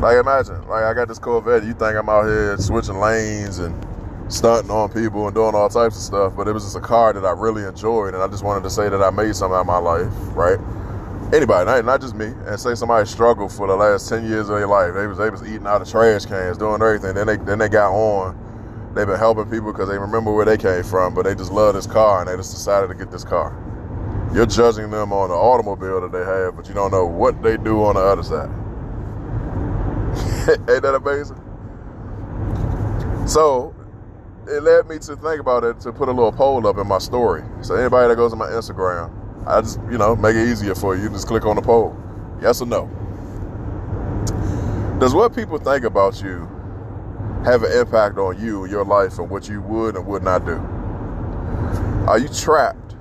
Like 0.00 0.16
imagine, 0.16 0.66
like 0.68 0.84
I 0.84 0.94
got 0.94 1.08
this 1.08 1.18
Corvette. 1.18 1.64
You 1.64 1.74
think 1.74 1.96
I'm 1.96 2.08
out 2.08 2.24
here 2.24 2.56
switching 2.56 2.98
lanes 2.98 3.58
and 3.58 3.74
stunting 4.32 4.70
on 4.70 4.90
people 4.90 5.26
and 5.26 5.34
doing 5.34 5.54
all 5.54 5.68
types 5.68 5.96
of 5.96 6.02
stuff, 6.02 6.36
but 6.36 6.46
it 6.48 6.52
was 6.52 6.62
just 6.62 6.76
a 6.76 6.80
car 6.80 7.12
that 7.12 7.24
I 7.24 7.32
really 7.32 7.64
enjoyed, 7.64 8.14
and 8.14 8.22
I 8.22 8.28
just 8.28 8.44
wanted 8.44 8.62
to 8.62 8.70
say 8.70 8.88
that 8.88 9.02
I 9.02 9.10
made 9.10 9.34
something 9.34 9.56
out 9.56 9.62
of 9.62 9.66
my 9.66 9.78
life, 9.78 10.12
right? 10.36 10.58
Anybody, 11.32 11.66
not, 11.66 11.84
not 11.84 12.00
just 12.00 12.14
me, 12.14 12.26
and 12.46 12.58
say 12.58 12.74
somebody 12.74 13.06
struggled 13.06 13.52
for 13.52 13.66
the 13.66 13.76
last 13.76 14.08
ten 14.08 14.24
years 14.24 14.48
of 14.48 14.56
their 14.56 14.66
life. 14.66 14.94
They 14.94 15.06
was 15.06 15.18
they 15.18 15.30
was 15.30 15.42
eating 15.42 15.66
out 15.66 15.82
of 15.82 15.88
trash 15.88 16.24
cans, 16.26 16.58
doing 16.58 16.82
everything. 16.82 17.14
Then 17.14 17.26
they 17.26 17.36
then 17.36 17.58
they 17.58 17.68
got 17.68 17.92
on. 17.92 18.36
They've 18.94 19.06
been 19.06 19.18
helping 19.18 19.48
people 19.48 19.72
because 19.72 19.88
they 19.88 19.98
remember 19.98 20.32
where 20.32 20.44
they 20.44 20.56
came 20.56 20.82
from, 20.82 21.14
but 21.14 21.24
they 21.24 21.34
just 21.34 21.52
love 21.52 21.74
this 21.74 21.86
car 21.86 22.20
and 22.20 22.28
they 22.28 22.36
just 22.36 22.52
decided 22.52 22.88
to 22.88 22.94
get 22.94 23.10
this 23.12 23.22
car. 23.22 23.56
You're 24.34 24.46
judging 24.46 24.90
them 24.90 25.12
on 25.12 25.28
the 25.28 25.34
automobile 25.34 26.00
that 26.00 26.12
they 26.12 26.24
have, 26.24 26.56
but 26.56 26.68
you 26.68 26.74
don't 26.74 26.90
know 26.90 27.06
what 27.06 27.40
they 27.42 27.56
do 27.56 27.82
on 27.84 27.94
the 27.94 28.00
other 28.00 28.22
side. 28.24 28.50
Ain't 30.68 30.82
that 30.82 30.94
amazing? 30.94 31.40
So 33.26 33.74
it 34.48 34.62
led 34.62 34.88
me 34.88 34.98
to 34.98 35.14
think 35.16 35.40
about 35.40 35.62
it 35.62 35.78
to 35.80 35.92
put 35.92 36.08
a 36.08 36.12
little 36.12 36.32
poll 36.32 36.66
up 36.66 36.78
in 36.78 36.86
my 36.88 36.98
story. 36.98 37.44
So 37.60 37.76
anybody 37.76 38.08
that 38.08 38.16
goes 38.16 38.32
to 38.32 38.36
my 38.36 38.46
Instagram, 38.46 39.19
I 39.46 39.60
just, 39.60 39.80
you 39.90 39.98
know, 39.98 40.16
make 40.16 40.36
it 40.36 40.48
easier 40.48 40.74
for 40.74 40.96
you. 40.96 41.08
Just 41.08 41.26
click 41.26 41.44
on 41.44 41.56
the 41.56 41.62
poll. 41.62 41.96
Yes 42.40 42.60
or 42.60 42.66
no? 42.66 42.88
Does 45.00 45.14
what 45.14 45.34
people 45.34 45.58
think 45.58 45.84
about 45.84 46.22
you 46.22 46.48
have 47.44 47.62
an 47.62 47.72
impact 47.72 48.18
on 48.18 48.38
you, 48.38 48.66
your 48.66 48.84
life, 48.84 49.18
and 49.18 49.30
what 49.30 49.48
you 49.48 49.62
would 49.62 49.96
and 49.96 50.06
would 50.06 50.22
not 50.22 50.44
do? 50.44 50.56
Are 52.06 52.18
you 52.18 52.28
trapped 52.28 52.96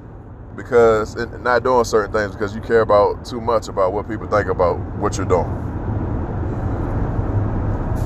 because 0.56 1.16
not 1.42 1.64
doing 1.64 1.84
certain 1.84 2.12
things 2.12 2.34
because 2.34 2.56
you 2.56 2.62
care 2.62 2.82
about 2.82 3.26
too 3.26 3.42
much 3.42 3.68
about 3.68 3.92
what 3.92 4.08
people 4.08 4.28
think 4.28 4.48
about 4.48 4.80
what 4.98 5.18
you're 5.18 5.26
doing? 5.26 5.46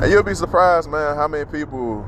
And 0.02 0.12
you'll 0.12 0.24
be 0.24 0.36
surprised, 0.36 0.90
man, 0.90 1.16
how 1.16 1.28
many 1.28 1.46
people 1.46 2.04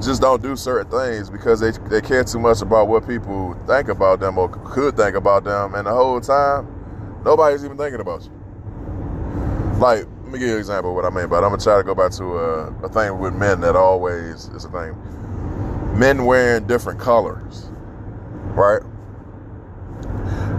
just 0.00 0.20
don't 0.20 0.42
do 0.42 0.56
certain 0.56 0.90
things 0.90 1.30
because 1.30 1.60
they, 1.60 1.70
they 1.88 2.00
care 2.00 2.24
too 2.24 2.38
much 2.38 2.62
about 2.62 2.88
what 2.88 3.06
people 3.06 3.56
think 3.66 3.88
about 3.88 4.20
them 4.20 4.38
or 4.38 4.48
could 4.48 4.96
think 4.96 5.16
about 5.16 5.44
them. 5.44 5.74
And 5.74 5.86
the 5.86 5.92
whole 5.92 6.20
time, 6.20 6.66
nobody's 7.24 7.64
even 7.64 7.76
thinking 7.76 8.00
about 8.00 8.24
you. 8.24 8.30
Like, 9.78 10.06
let 10.22 10.32
me 10.32 10.38
give 10.38 10.48
you 10.48 10.54
an 10.54 10.60
example 10.60 10.90
of 10.90 10.96
what 10.96 11.04
I 11.04 11.10
mean 11.10 11.28
by 11.28 11.38
it. 11.38 11.42
I'm 11.42 11.50
going 11.50 11.58
to 11.58 11.64
try 11.64 11.76
to 11.76 11.82
go 11.82 11.94
back 11.94 12.12
to 12.12 12.24
a, 12.24 12.66
a 12.84 12.88
thing 12.88 13.18
with 13.18 13.34
men 13.34 13.60
that 13.60 13.76
always 13.76 14.48
is 14.48 14.64
a 14.64 14.70
thing. 14.70 14.96
Men 15.98 16.24
wearing 16.24 16.66
different 16.66 16.98
colors, 16.98 17.68
right? 18.54 18.82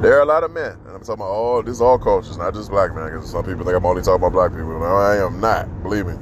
There 0.02 0.18
are 0.18 0.22
a 0.22 0.26
lot 0.26 0.44
of 0.44 0.52
men, 0.52 0.74
and 0.86 0.90
I'm 0.90 1.00
talking 1.00 1.14
about 1.14 1.30
all, 1.30 1.64
this 1.64 1.76
is 1.76 1.82
all 1.82 1.98
cultures, 1.98 2.38
not 2.38 2.54
just 2.54 2.70
black 2.70 2.94
men, 2.94 3.06
because 3.06 3.32
some 3.32 3.46
people 3.46 3.64
think 3.64 3.78
I'm 3.78 3.86
only 3.86 4.02
talking 4.02 4.16
about 4.16 4.34
black 4.34 4.52
people. 4.52 4.78
No, 4.78 4.86
I 4.86 5.26
am 5.26 5.40
not, 5.40 5.82
believe 5.82 6.06
me. 6.06 6.16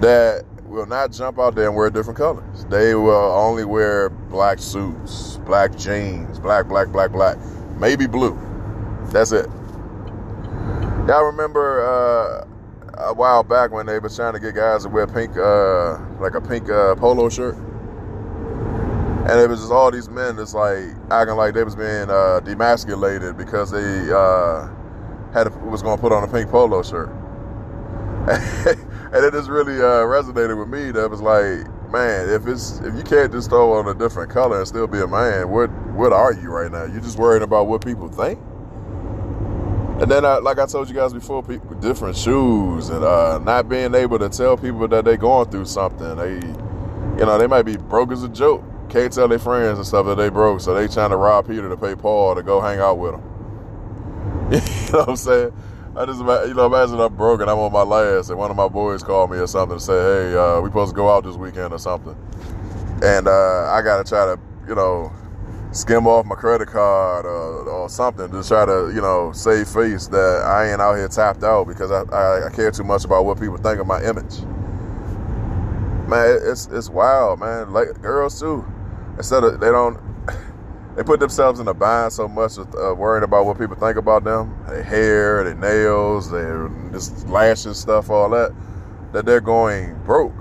That 0.00 0.44
will 0.72 0.86
not 0.86 1.12
jump 1.12 1.38
out 1.38 1.54
there 1.54 1.66
and 1.66 1.76
wear 1.76 1.90
different 1.90 2.16
colors. 2.16 2.64
They 2.70 2.94
will 2.94 3.12
only 3.12 3.64
wear 3.64 4.08
black 4.08 4.58
suits, 4.58 5.36
black 5.44 5.76
jeans, 5.76 6.38
black, 6.38 6.66
black, 6.66 6.88
black, 6.88 7.12
black, 7.12 7.36
maybe 7.78 8.06
blue. 8.06 8.38
That's 9.12 9.32
it. 9.32 9.46
Y'all 11.06 11.24
remember 11.24 11.84
uh, 11.84 12.46
a 13.04 13.12
while 13.12 13.42
back 13.42 13.70
when 13.70 13.84
they 13.84 13.98
was 13.98 14.16
trying 14.16 14.32
to 14.32 14.40
get 14.40 14.54
guys 14.54 14.84
to 14.84 14.88
wear 14.88 15.06
pink, 15.06 15.36
uh, 15.36 15.98
like 16.20 16.34
a 16.34 16.40
pink 16.40 16.70
uh, 16.70 16.94
polo 16.94 17.28
shirt, 17.28 17.54
and 17.54 19.38
it 19.38 19.48
was 19.48 19.60
just 19.60 19.72
all 19.72 19.90
these 19.90 20.08
men 20.08 20.36
that's 20.36 20.54
like 20.54 20.84
acting 21.10 21.36
like 21.36 21.52
they 21.52 21.64
was 21.64 21.76
being 21.76 22.08
uh, 22.08 22.40
demasculated 22.42 23.36
because 23.36 23.70
they 23.70 24.10
uh, 24.10 24.68
had 25.34 25.48
a, 25.48 25.50
was 25.66 25.82
going 25.82 25.98
to 25.98 26.00
put 26.00 26.12
on 26.12 26.24
a 26.24 26.28
pink 26.28 26.50
polo 26.50 26.82
shirt. 26.82 27.10
and 29.14 29.24
it 29.24 29.32
just 29.32 29.50
really 29.50 29.76
uh, 29.76 30.04
resonated 30.06 30.58
with 30.58 30.68
me. 30.68 30.90
That 30.90 31.10
was 31.10 31.20
like, 31.20 31.66
man, 31.90 32.30
if 32.30 32.46
it's 32.46 32.80
if 32.80 32.94
you 32.94 33.02
can't 33.02 33.30
just 33.30 33.50
throw 33.50 33.74
on 33.74 33.88
a 33.88 33.94
different 33.94 34.30
color 34.30 34.58
and 34.58 34.68
still 34.68 34.86
be 34.86 35.00
a 35.00 35.06
man, 35.06 35.50
what 35.50 35.70
what 35.92 36.12
are 36.12 36.32
you 36.32 36.50
right 36.50 36.70
now? 36.72 36.84
You're 36.84 37.02
just 37.02 37.18
worried 37.18 37.42
about 37.42 37.66
what 37.66 37.84
people 37.84 38.08
think. 38.08 38.40
And 40.00 40.10
then, 40.10 40.24
I, 40.24 40.38
like 40.38 40.58
I 40.58 40.66
told 40.66 40.88
you 40.88 40.94
guys 40.94 41.12
before, 41.12 41.44
people 41.44 41.76
different 41.76 42.16
shoes 42.16 42.88
and 42.88 43.04
uh, 43.04 43.38
not 43.38 43.68
being 43.68 43.94
able 43.94 44.18
to 44.18 44.28
tell 44.28 44.56
people 44.56 44.88
that 44.88 45.04
they 45.04 45.16
going 45.16 45.48
through 45.50 45.66
something. 45.66 46.16
They, 46.16 46.34
you 47.20 47.26
know, 47.26 47.38
they 47.38 47.46
might 47.46 47.62
be 47.62 47.76
broke 47.76 48.10
as 48.10 48.24
a 48.24 48.28
joke. 48.28 48.64
Can't 48.88 49.12
tell 49.12 49.28
their 49.28 49.38
friends 49.38 49.78
and 49.78 49.86
stuff 49.86 50.06
that 50.06 50.16
they 50.16 50.28
broke, 50.28 50.60
so 50.60 50.74
they 50.74 50.88
trying 50.88 51.10
to 51.10 51.16
rob 51.16 51.46
Peter 51.46 51.68
to 51.68 51.76
pay 51.76 51.94
Paul 51.94 52.34
to 52.34 52.42
go 52.42 52.60
hang 52.60 52.80
out 52.80 52.98
with 52.98 53.12
them. 53.12 53.22
You 54.52 54.92
know 54.92 54.98
what 55.00 55.08
I'm 55.10 55.16
saying? 55.16 55.52
I 55.94 56.06
just, 56.06 56.20
you 56.20 56.54
know, 56.54 56.66
imagine 56.66 56.98
I'm 57.00 57.14
broke 57.14 57.42
and 57.42 57.50
I'm 57.50 57.58
on 57.58 57.70
my 57.70 57.82
last, 57.82 58.30
and 58.30 58.38
one 58.38 58.50
of 58.50 58.56
my 58.56 58.68
boys 58.68 59.02
called 59.02 59.30
me 59.30 59.36
or 59.36 59.46
something 59.46 59.76
to 59.76 59.84
say, 59.84 59.92
"Hey, 59.92 60.36
uh, 60.36 60.58
we 60.62 60.70
supposed 60.70 60.92
to 60.92 60.96
go 60.96 61.14
out 61.14 61.24
this 61.24 61.36
weekend 61.36 61.74
or 61.74 61.78
something," 61.78 62.16
and 63.02 63.28
uh, 63.28 63.70
I 63.70 63.82
gotta 63.82 64.02
try 64.02 64.24
to, 64.24 64.40
you 64.66 64.74
know, 64.74 65.12
skim 65.72 66.06
off 66.06 66.24
my 66.24 66.34
credit 66.34 66.68
card 66.68 67.26
or, 67.26 67.68
or, 67.68 67.88
something 67.90 68.30
to 68.30 68.42
try 68.42 68.64
to, 68.64 68.90
you 68.94 69.02
know, 69.02 69.32
save 69.32 69.68
face 69.68 70.06
that 70.06 70.42
I 70.46 70.70
ain't 70.70 70.80
out 70.80 70.96
here 70.96 71.08
tapped 71.08 71.42
out 71.42 71.66
because 71.66 71.90
I, 71.90 72.02
I, 72.14 72.46
I 72.46 72.50
care 72.50 72.70
too 72.70 72.84
much 72.84 73.04
about 73.04 73.26
what 73.26 73.38
people 73.38 73.58
think 73.58 73.78
of 73.78 73.86
my 73.86 74.02
image. 74.02 74.40
Man, 76.08 76.38
it's 76.42 76.68
it's 76.68 76.88
wild, 76.88 77.40
man. 77.40 77.70
Like 77.70 78.00
girls 78.00 78.40
too, 78.40 78.64
instead 79.18 79.44
of 79.44 79.60
they 79.60 79.70
don't 79.70 80.00
they 80.96 81.02
put 81.02 81.20
themselves 81.20 81.60
in 81.60 81.68
a 81.68 81.74
bind 81.74 82.12
so 82.12 82.28
much 82.28 82.56
with 82.56 82.74
uh, 82.74 82.94
worrying 82.94 83.24
about 83.24 83.46
what 83.46 83.58
people 83.58 83.76
think 83.76 83.96
about 83.96 84.24
them, 84.24 84.54
their 84.66 84.82
hair, 84.82 85.44
their 85.44 85.54
nails, 85.54 86.30
their 86.30 86.70
just 86.92 87.26
lashes, 87.28 87.78
stuff, 87.78 88.10
all 88.10 88.28
that, 88.30 88.52
that 89.12 89.24
they're 89.24 89.40
going 89.40 89.94
broke. 90.04 90.34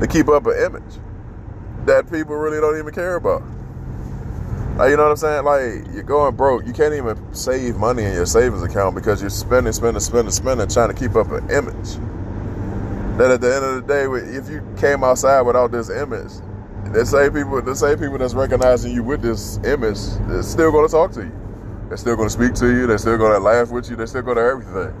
to 0.00 0.06
keep 0.06 0.28
up 0.28 0.46
an 0.46 0.54
image 0.64 0.98
that 1.84 2.10
people 2.10 2.34
really 2.36 2.60
don't 2.60 2.78
even 2.78 2.92
care 2.92 3.16
about. 3.16 3.42
Like, 4.76 4.90
you 4.90 4.96
know 4.96 5.02
what 5.02 5.10
I'm 5.10 5.16
saying? 5.16 5.44
Like, 5.44 5.94
you're 5.94 6.02
going 6.02 6.34
broke. 6.36 6.66
You 6.66 6.72
can't 6.72 6.94
even 6.94 7.34
save 7.34 7.76
money 7.76 8.04
in 8.04 8.14
your 8.14 8.24
savings 8.24 8.62
account 8.62 8.94
because 8.94 9.20
you're 9.20 9.28
spending, 9.28 9.74
spending, 9.74 10.00
spending, 10.00 10.32
spending, 10.32 10.68
trying 10.68 10.88
to 10.88 10.94
keep 10.94 11.16
up 11.16 11.30
an 11.30 11.50
image. 11.50 11.96
That 13.18 13.30
at 13.30 13.40
the 13.42 13.54
end 13.54 13.64
of 13.64 13.74
the 13.74 13.82
day, 13.86 14.04
if 14.38 14.48
you 14.48 14.66
came 14.78 15.04
outside 15.04 15.42
without 15.42 15.70
this 15.70 15.90
image, 15.90 16.32
the 16.92 17.06
same 17.06 17.32
people, 17.32 17.62
the 17.62 17.74
same 17.74 17.98
people 17.98 18.18
that's 18.18 18.34
recognizing 18.34 18.92
you 18.92 19.04
with 19.04 19.22
this 19.22 19.58
image, 19.58 19.98
is 20.30 20.50
still 20.50 20.72
going 20.72 20.86
to 20.86 20.92
talk 20.92 21.12
to 21.12 21.20
you. 21.22 21.32
They're 21.88 21.96
still 21.96 22.16
going 22.16 22.28
to 22.28 22.32
speak 22.32 22.54
to 22.54 22.66
you. 22.66 22.86
They're 22.86 22.98
still 22.98 23.16
going 23.16 23.32
to 23.32 23.38
laugh 23.38 23.70
with 23.70 23.88
you. 23.88 23.96
They're 23.96 24.08
still 24.08 24.22
going 24.22 24.36
to 24.36 24.42
everything. 24.42 24.94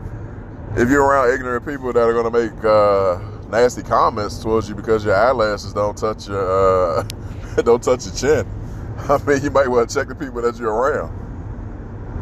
If 0.76 0.88
you're 0.88 1.04
around 1.04 1.34
ignorant 1.34 1.66
people 1.66 1.92
that 1.92 2.00
are 2.00 2.12
going 2.12 2.32
to 2.32 2.40
make 2.46 2.64
uh, 2.64 3.48
nasty 3.50 3.82
comments 3.82 4.40
towards 4.40 4.68
you 4.68 4.76
because 4.76 5.04
your 5.04 5.16
eyelashes 5.16 5.72
don't 5.72 5.96
touch 5.96 6.28
your 6.28 6.98
uh, 6.98 7.02
don't 7.64 7.82
touch 7.82 8.06
your 8.06 8.14
chin, 8.14 8.46
I 9.08 9.18
mean, 9.24 9.42
you 9.42 9.50
might 9.50 9.66
want 9.66 9.88
to 9.88 9.94
check 9.94 10.06
the 10.06 10.14
people 10.14 10.42
that 10.42 10.56
you're 10.58 10.72
around. 10.72 11.16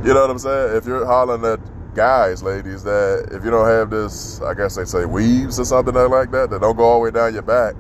You 0.06 0.14
know 0.14 0.22
what 0.22 0.30
I'm 0.30 0.38
saying? 0.38 0.76
If 0.76 0.86
you're 0.86 1.04
hollering 1.04 1.44
at 1.44 1.94
guys, 1.94 2.42
ladies, 2.42 2.84
that 2.84 3.28
if 3.32 3.44
you 3.44 3.50
don't 3.50 3.68
have 3.68 3.90
this, 3.90 4.40
I 4.40 4.54
guess 4.54 4.76
they 4.76 4.86
say 4.86 5.04
weaves 5.04 5.60
or 5.60 5.66
something 5.66 5.94
like 5.94 6.30
that, 6.30 6.48
that 6.48 6.62
don't 6.62 6.76
go 6.76 6.84
all 6.84 7.00
the 7.00 7.04
way 7.04 7.10
down 7.10 7.34
your 7.34 7.42
back 7.42 7.74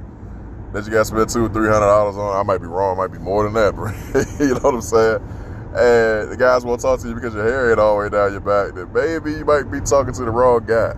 that 0.72 0.84
you 0.84 0.90
got 0.90 0.98
to 0.98 1.04
spend 1.04 1.28
two 1.28 1.48
three 1.48 1.68
hundred 1.68 1.86
dollars 1.86 2.16
on. 2.16 2.36
I 2.36 2.42
might 2.42 2.58
be 2.58 2.66
wrong, 2.66 2.96
might 2.96 3.12
be 3.12 3.18
more 3.18 3.44
than 3.44 3.54
that, 3.54 3.74
you 4.40 4.48
know 4.48 4.60
what 4.60 4.74
I'm 4.74 4.80
saying? 4.80 5.20
And 5.68 6.32
the 6.32 6.36
guys 6.38 6.64
won't 6.64 6.80
talk 6.80 7.00
to 7.00 7.08
you 7.08 7.14
because 7.14 7.34
your 7.34 7.44
hair 7.44 7.70
ain't 7.70 7.78
all 7.78 7.98
the 7.98 8.04
way 8.04 8.08
down 8.08 8.32
your 8.32 8.40
back. 8.40 8.74
Then 8.74 8.92
maybe 8.92 9.38
you 9.38 9.44
might 9.44 9.70
be 9.70 9.80
talking 9.80 10.14
to 10.14 10.24
the 10.24 10.30
wrong 10.30 10.64
guys. 10.64 10.96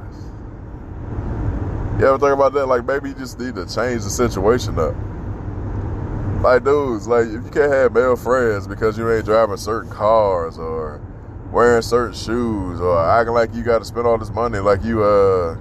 You 2.00 2.07
ever 2.07 2.19
think 2.19 2.33
about 2.33 2.53
that? 2.55 2.67
Like 2.67 2.87
maybe 2.87 3.11
you 3.11 3.15
just 3.15 3.39
need 3.39 3.57
to 3.57 3.67
change 3.67 4.05
the 4.05 4.11
situation 4.11 4.79
up. 4.79 4.95
Like 6.43 6.65
dudes, 6.65 7.07
like 7.07 7.27
if 7.27 7.45
you 7.45 7.50
can't 7.50 7.71
have 7.71 7.93
male 7.93 8.17
friends 8.17 8.67
because 8.67 8.97
you 8.97 9.11
ain't 9.12 9.25
driving 9.27 9.57
certain 9.59 9.91
cars 9.91 10.57
or 10.57 11.00
wearing 11.53 11.83
certain 11.83 12.15
shoes 12.15 12.81
or 12.81 12.99
acting 12.99 13.35
like 13.35 13.53
you 13.55 13.62
got 13.62 13.81
to 13.81 13.85
spend 13.85 14.07
all 14.07 14.17
this 14.17 14.31
money 14.31 14.59
like 14.61 14.83
you 14.85 15.03
uh 15.03 15.57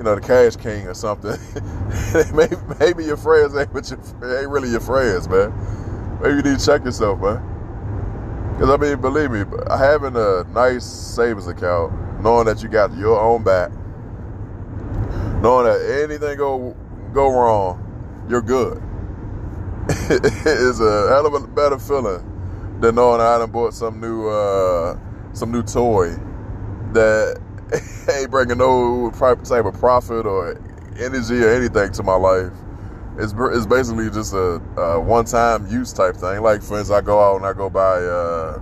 you 0.00 0.04
know, 0.04 0.14
the 0.14 0.20
Cash 0.22 0.56
King 0.56 0.86
or 0.86 0.94
something. 0.94 1.36
maybe, 2.80 3.04
your 3.04 3.18
friends 3.18 3.54
ain't, 3.54 3.90
your, 3.90 4.40
ain't 4.40 4.48
really 4.48 4.70
your 4.70 4.80
friends, 4.80 5.28
man. 5.28 5.52
Maybe 6.22 6.36
you 6.36 6.42
need 6.42 6.58
to 6.58 6.64
check 6.64 6.86
yourself, 6.86 7.20
man. 7.20 8.54
Because, 8.54 8.70
I 8.70 8.78
mean, 8.78 8.98
believe 8.98 9.30
me, 9.30 9.44
having 9.68 10.16
a 10.16 10.44
nice 10.54 10.86
savings 10.86 11.48
account, 11.48 11.92
knowing 12.22 12.46
that 12.46 12.62
you 12.62 12.70
got 12.70 12.96
your 12.96 13.20
own 13.20 13.44
back, 13.44 13.70
knowing 15.42 15.66
that 15.66 16.02
anything 16.02 16.38
go 16.38 16.74
go 17.12 17.28
wrong, 17.28 18.24
you're 18.26 18.40
good. 18.40 18.82
it's 19.90 20.80
a 20.80 21.08
hell 21.10 21.26
of 21.26 21.34
a 21.34 21.46
better 21.46 21.78
feeling 21.78 22.24
than 22.80 22.94
knowing 22.94 23.20
I 23.20 23.36
done 23.36 23.50
bought 23.50 23.74
some 23.74 24.00
new 24.00 24.30
uh, 24.30 24.98
some 25.34 25.52
new 25.52 25.62
toy 25.62 26.14
that 26.94 27.38
ain't 28.12 28.30
bringing 28.30 28.58
no 28.58 29.10
type 29.10 29.64
of 29.64 29.74
profit 29.74 30.26
or 30.26 30.60
energy 30.98 31.42
or 31.42 31.50
anything 31.50 31.92
to 31.92 32.02
my 32.02 32.14
life. 32.14 32.52
It's, 33.18 33.34
it's 33.36 33.66
basically 33.66 34.10
just 34.10 34.32
a, 34.32 34.60
a 34.80 35.00
one-time 35.00 35.66
use 35.66 35.92
type 35.92 36.16
thing. 36.16 36.42
Like, 36.42 36.62
for 36.62 36.78
instance, 36.78 36.90
I 36.90 37.00
go 37.00 37.20
out 37.20 37.36
and 37.36 37.46
I 37.46 37.52
go 37.52 37.68
buy 37.68 38.02
uh, 38.02 38.60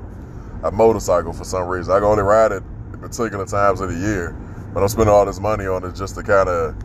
a 0.64 0.72
motorcycle 0.72 1.32
for 1.32 1.44
some 1.44 1.68
reason. 1.68 1.92
I 1.92 1.96
can 1.96 2.04
only 2.04 2.22
ride 2.22 2.52
it 2.52 2.62
particular 3.00 3.46
times 3.46 3.80
of 3.80 3.90
the 3.90 3.98
year, 3.98 4.36
but 4.74 4.82
I'm 4.82 4.88
spending 4.88 5.14
all 5.14 5.24
this 5.24 5.40
money 5.40 5.66
on 5.66 5.84
it 5.84 5.94
just 5.94 6.14
to 6.16 6.22
kind 6.22 6.48
of 6.48 6.76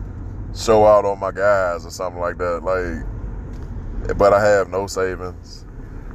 show 0.56 0.86
out 0.86 1.06
on 1.06 1.20
my 1.20 1.32
guys 1.32 1.86
or 1.86 1.90
something 1.90 2.22
like 2.22 2.38
that. 2.38 2.64
Like, 2.64 4.18
but 4.18 4.34
I 4.34 4.44
have 4.44 4.70
no 4.70 4.88
savings. 4.88 5.66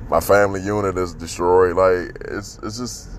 My 0.08 0.20
family 0.20 0.62
unit 0.62 0.96
is 0.96 1.14
destroyed. 1.14 1.76
Like, 1.76 2.16
it's 2.32 2.58
it's 2.62 2.78
just 2.78 3.17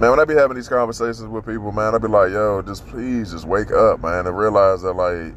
man, 0.00 0.10
when 0.10 0.20
I 0.20 0.24
be 0.24 0.34
having 0.34 0.56
these 0.56 0.68
conversations 0.68 1.28
with 1.28 1.44
people, 1.44 1.72
man, 1.72 1.94
I 1.94 1.98
be 1.98 2.08
like, 2.08 2.30
yo, 2.30 2.62
just 2.62 2.86
please 2.86 3.32
just 3.32 3.44
wake 3.44 3.70
up, 3.70 4.02
man, 4.02 4.26
and 4.26 4.36
realize 4.36 4.80
that 4.82 4.94
like 4.94 5.34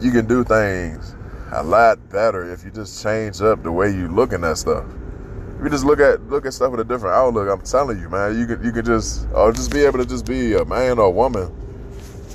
you 0.00 0.10
can 0.10 0.26
do 0.26 0.42
things 0.42 1.14
a 1.52 1.62
lot 1.62 2.08
better 2.08 2.50
if 2.50 2.64
you 2.64 2.70
just 2.70 3.02
change 3.02 3.42
up 3.42 3.62
the 3.62 3.70
way 3.70 3.90
you 3.90 4.08
looking 4.08 4.42
at 4.42 4.56
stuff. 4.56 4.86
If 5.58 5.64
you 5.64 5.70
just 5.70 5.84
look 5.84 6.00
at 6.00 6.22
look 6.28 6.46
at 6.46 6.54
stuff 6.54 6.70
with 6.70 6.80
a 6.80 6.84
different 6.84 7.14
outlook, 7.14 7.48
I'm 7.50 7.60
telling 7.60 8.00
you, 8.00 8.08
man, 8.08 8.38
you 8.38 8.46
could 8.46 8.64
you 8.64 8.72
could 8.72 8.86
just 8.86 9.28
or 9.32 9.52
just 9.52 9.70
be 9.70 9.84
able 9.84 9.98
to 9.98 10.06
just 10.06 10.24
be 10.24 10.54
a 10.54 10.64
man 10.64 10.98
or 10.98 11.06
a 11.06 11.10
woman 11.10 11.54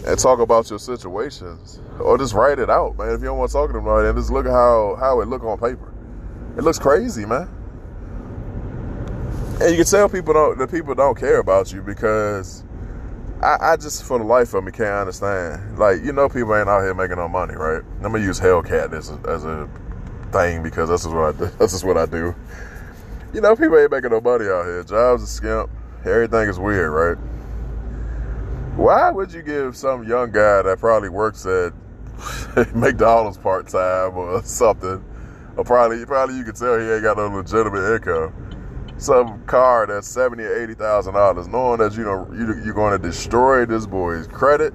and 0.05 0.19
talk 0.19 0.39
about 0.39 0.69
your 0.69 0.79
situations. 0.79 1.79
Or 1.99 2.17
just 2.17 2.33
write 2.33 2.59
it 2.59 2.69
out, 2.69 2.97
man. 2.97 3.09
If 3.09 3.21
you 3.21 3.27
don't 3.27 3.37
want 3.37 3.49
to 3.51 3.53
talk 3.53 3.69
to 3.69 3.73
them 3.73 3.87
it, 3.87 4.13
just 4.15 4.31
look 4.31 4.45
at 4.45 4.51
how 4.51 4.97
how 4.99 5.21
it 5.21 5.27
look 5.27 5.43
on 5.43 5.57
paper. 5.57 5.93
It 6.57 6.63
looks 6.63 6.77
crazy, 6.77 7.25
man. 7.25 7.49
And 9.63 9.71
you 9.71 9.77
can 9.77 9.85
tell 9.85 10.09
people 10.09 10.33
don't 10.33 10.57
the 10.57 10.67
people 10.67 10.93
don't 10.93 11.17
care 11.17 11.39
about 11.39 11.71
you 11.71 11.81
because 11.81 12.65
I, 13.41 13.57
I, 13.61 13.77
just 13.77 14.03
for 14.03 14.17
the 14.17 14.25
life 14.25 14.53
of 14.53 14.65
me 14.65 14.73
can't 14.73 14.89
understand. 14.89 15.79
Like 15.79 16.03
you 16.03 16.11
know, 16.11 16.27
people 16.27 16.53
ain't 16.53 16.67
out 16.67 16.81
here 16.81 16.93
making 16.93 17.15
no 17.15 17.29
money, 17.29 17.55
right? 17.55 17.81
I'm 18.03 18.11
gonna 18.11 18.19
use 18.19 18.41
Hellcat 18.41 18.91
as 18.91 19.09
a, 19.09 19.19
as 19.25 19.45
a 19.45 19.69
thing 20.33 20.63
because 20.63 20.89
this 20.89 21.05
is 21.05 21.13
what 21.13 21.33
I 21.33 21.37
do. 21.37 21.49
What 21.87 21.97
I 21.97 22.05
do. 22.05 22.35
You 23.33 23.39
know, 23.39 23.55
people 23.55 23.79
ain't 23.79 23.89
making 23.89 24.11
no 24.11 24.19
money 24.19 24.47
out 24.47 24.65
here. 24.65 24.83
Jobs 24.83 25.23
are 25.23 25.27
skimp. 25.27 25.69
Everything 26.03 26.49
is 26.49 26.59
weird, 26.59 26.91
right? 26.91 27.17
Why 28.75 29.11
would 29.11 29.31
you 29.31 29.43
give 29.43 29.77
some 29.77 30.05
young 30.05 30.31
guy 30.31 30.61
that 30.61 30.77
probably 30.79 31.07
works 31.07 31.45
at 31.45 31.71
McDonald's 32.75 33.37
part 33.37 33.69
time 33.69 34.17
or 34.17 34.43
something, 34.43 35.01
or 35.55 35.63
probably 35.63 36.05
probably 36.05 36.35
you 36.35 36.43
could 36.43 36.57
tell 36.57 36.77
he 36.77 36.85
ain't 36.85 37.03
got 37.03 37.15
no 37.15 37.29
legitimate 37.29 37.95
income 37.95 38.42
some 39.03 39.43
car 39.43 39.85
that's 39.85 40.07
seventy 40.07 40.43
or 40.43 40.55
eighty 40.55 40.73
thousand 40.73 41.13
dollars, 41.13 41.47
knowing 41.47 41.79
that 41.79 41.93
you 41.95 42.03
know 42.03 42.27
you, 42.31 42.63
you're 42.63 42.73
going 42.73 42.99
to 42.99 43.07
destroy 43.07 43.65
this 43.65 43.85
boy's 43.85 44.27
credit, 44.27 44.73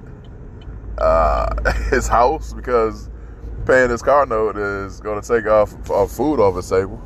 uh, 0.99 1.71
his 1.89 2.07
house 2.07 2.53
because 2.53 3.09
paying 3.65 3.89
his 3.89 4.01
car 4.03 4.25
note 4.25 4.55
is 4.55 4.99
going 4.99 5.19
to 5.19 5.27
take 5.27 5.47
off, 5.47 5.89
off 5.89 6.11
food 6.11 6.39
off 6.39 6.55
his 6.55 6.69
table. 6.69 7.01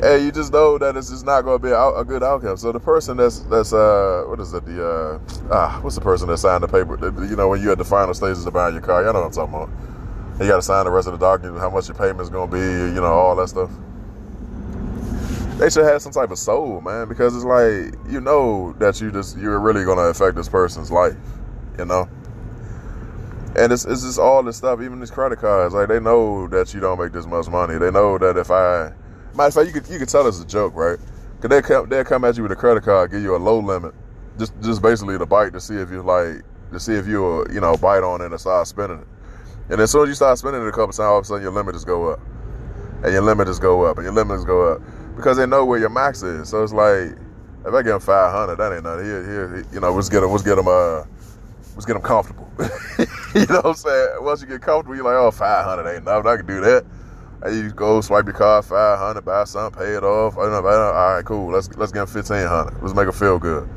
Hey, 0.00 0.24
you 0.24 0.32
just 0.32 0.52
know 0.52 0.76
that 0.78 0.96
it's 0.96 1.10
just 1.10 1.24
not 1.24 1.42
going 1.42 1.60
to 1.60 1.62
be 1.62 1.70
a, 1.70 2.04
good 2.04 2.22
outcome. 2.22 2.56
So 2.56 2.72
the 2.72 2.80
person 2.80 3.16
that's 3.16 3.40
that's 3.40 3.72
uh 3.72 4.24
what 4.26 4.40
is 4.40 4.52
it 4.54 4.64
the 4.64 4.84
uh 4.84 5.18
ah 5.52 5.78
what's 5.82 5.94
the 5.94 6.00
person 6.00 6.28
that 6.28 6.38
signed 6.38 6.64
the 6.64 6.68
paper? 6.68 6.98
You 7.24 7.36
know 7.36 7.48
when 7.48 7.62
you're 7.62 7.72
at 7.72 7.78
the 7.78 7.84
final 7.84 8.14
stages 8.14 8.46
of 8.46 8.54
buying 8.54 8.74
your 8.74 8.82
car, 8.82 9.04
y'all 9.04 9.12
know 9.12 9.20
what 9.20 9.26
I'm 9.26 9.32
talking 9.32 9.54
about. 9.54 10.40
You 10.40 10.48
got 10.48 10.56
to 10.56 10.62
sign 10.62 10.84
the 10.86 10.90
rest 10.90 11.06
of 11.06 11.12
the 11.12 11.24
documents, 11.24 11.60
how 11.60 11.70
much 11.70 11.86
your 11.86 11.96
payment's 11.96 12.28
going 12.28 12.50
to 12.50 12.56
be, 12.56 12.60
you 12.94 13.00
know 13.00 13.12
all 13.12 13.36
that 13.36 13.48
stuff 13.48 13.70
they 15.58 15.70
should 15.70 15.84
have 15.84 16.02
some 16.02 16.12
type 16.12 16.30
of 16.30 16.38
soul, 16.38 16.80
man, 16.80 17.08
because 17.08 17.34
it's 17.34 17.44
like 17.44 17.94
you 18.10 18.20
know 18.20 18.72
that 18.78 19.00
you 19.00 19.10
just 19.12 19.38
you're 19.38 19.60
really 19.60 19.84
gonna 19.84 20.02
affect 20.02 20.36
this 20.36 20.48
person's 20.48 20.90
life, 20.90 21.16
you 21.78 21.84
know. 21.84 22.08
And 23.56 23.72
it's 23.72 23.84
it's 23.84 24.02
just 24.02 24.18
all 24.18 24.42
this 24.42 24.56
stuff, 24.56 24.80
even 24.80 24.98
these 24.98 25.12
credit 25.12 25.38
cards. 25.38 25.74
Like 25.74 25.88
they 25.88 26.00
know 26.00 26.48
that 26.48 26.74
you 26.74 26.80
don't 26.80 26.98
make 26.98 27.12
this 27.12 27.26
much 27.26 27.46
money. 27.48 27.78
They 27.78 27.90
know 27.92 28.18
that 28.18 28.36
if 28.36 28.50
I, 28.50 28.92
matter 29.34 29.48
of 29.48 29.54
fact, 29.54 29.66
you 29.68 29.72
could 29.72 29.88
you 29.88 29.98
could 29.98 30.08
tell 30.08 30.26
it's 30.26 30.40
a 30.40 30.46
joke, 30.46 30.74
right? 30.74 30.98
Cause 31.40 31.50
they 31.50 31.62
come 31.62 31.88
they 31.88 32.02
come 32.02 32.24
at 32.24 32.36
you 32.36 32.42
with 32.42 32.52
a 32.52 32.56
credit 32.56 32.82
card, 32.82 33.12
give 33.12 33.22
you 33.22 33.36
a 33.36 33.38
low 33.38 33.60
limit, 33.60 33.94
just 34.38 34.52
just 34.60 34.82
basically 34.82 35.18
to 35.18 35.26
bite 35.26 35.52
to 35.52 35.60
see 35.60 35.76
if 35.76 35.90
you 35.90 36.02
like 36.02 36.42
to 36.72 36.80
see 36.80 36.94
if 36.94 37.06
you 37.06 37.46
you 37.52 37.60
know 37.60 37.76
bite 37.76 38.02
on 38.02 38.20
it 38.22 38.32
and 38.32 38.40
start 38.40 38.66
spending 38.66 38.98
it. 38.98 39.06
And 39.70 39.80
as 39.80 39.92
soon 39.92 40.02
as 40.02 40.08
you 40.08 40.14
start 40.16 40.36
spending 40.36 40.62
it 40.62 40.68
a 40.68 40.72
couple 40.72 40.88
times, 40.88 40.98
all 40.98 41.18
of 41.18 41.24
a 41.24 41.26
sudden 41.26 41.42
your 41.42 41.52
limit 41.52 41.76
just 41.76 41.86
go 41.86 42.08
up, 42.08 42.20
and 43.04 43.12
your 43.12 43.22
limit 43.22 43.46
just 43.46 43.62
go 43.62 43.84
up, 43.84 43.98
and 43.98 44.04
your 44.04 44.12
limits 44.12 44.44
go 44.44 44.72
up 44.72 44.82
because 45.16 45.36
they 45.36 45.46
know 45.46 45.64
where 45.64 45.78
your 45.78 45.90
max 45.90 46.22
is. 46.22 46.48
So 46.48 46.62
it's 46.62 46.72
like, 46.72 47.16
if 47.66 47.72
I 47.72 47.82
give 47.82 47.94
him 47.94 48.00
500, 48.00 48.56
that 48.56 48.72
ain't 48.72 48.84
nothing. 48.84 49.04
Here, 49.04 49.24
here, 49.24 49.64
you 49.72 49.80
know, 49.80 49.92
let's 49.92 50.08
get 50.08 50.22
him, 50.22 50.30
let's 50.30 50.42
get 50.42 50.58
him, 50.58 50.68
uh, 50.68 51.04
let's 51.74 51.86
get 51.86 51.96
him 51.96 52.02
comfortable. 52.02 52.50
you 53.34 53.46
know 53.46 53.56
what 53.56 53.66
I'm 53.66 53.74
saying? 53.74 54.08
Once 54.20 54.42
you 54.42 54.48
get 54.48 54.60
comfortable, 54.60 54.96
you're 54.96 55.04
like, 55.04 55.14
oh, 55.14 55.30
500 55.30 55.94
ain't 55.94 56.04
nothing. 56.04 56.30
I 56.30 56.36
can 56.36 56.46
do 56.46 56.60
that. 56.60 56.84
Hey, 57.44 57.56
you 57.56 57.72
go 57.72 58.00
swipe 58.00 58.24
your 58.24 58.32
card, 58.32 58.64
five 58.64 58.98
hundred, 58.98 59.26
buy 59.26 59.44
something, 59.44 59.78
pay 59.78 59.92
it 59.92 60.02
off. 60.02 60.38
I 60.38 60.44
don't 60.44 60.64
know, 60.64 60.66
all 60.66 61.14
right, 61.14 61.24
cool. 61.26 61.52
Let's 61.52 61.68
let's 61.76 61.92
get 61.92 62.08
fifteen 62.08 62.46
hundred. 62.46 62.80
Let's 62.80 62.94
make 62.94 63.06
it 63.06 63.12
feel 63.12 63.38
good. 63.38 63.68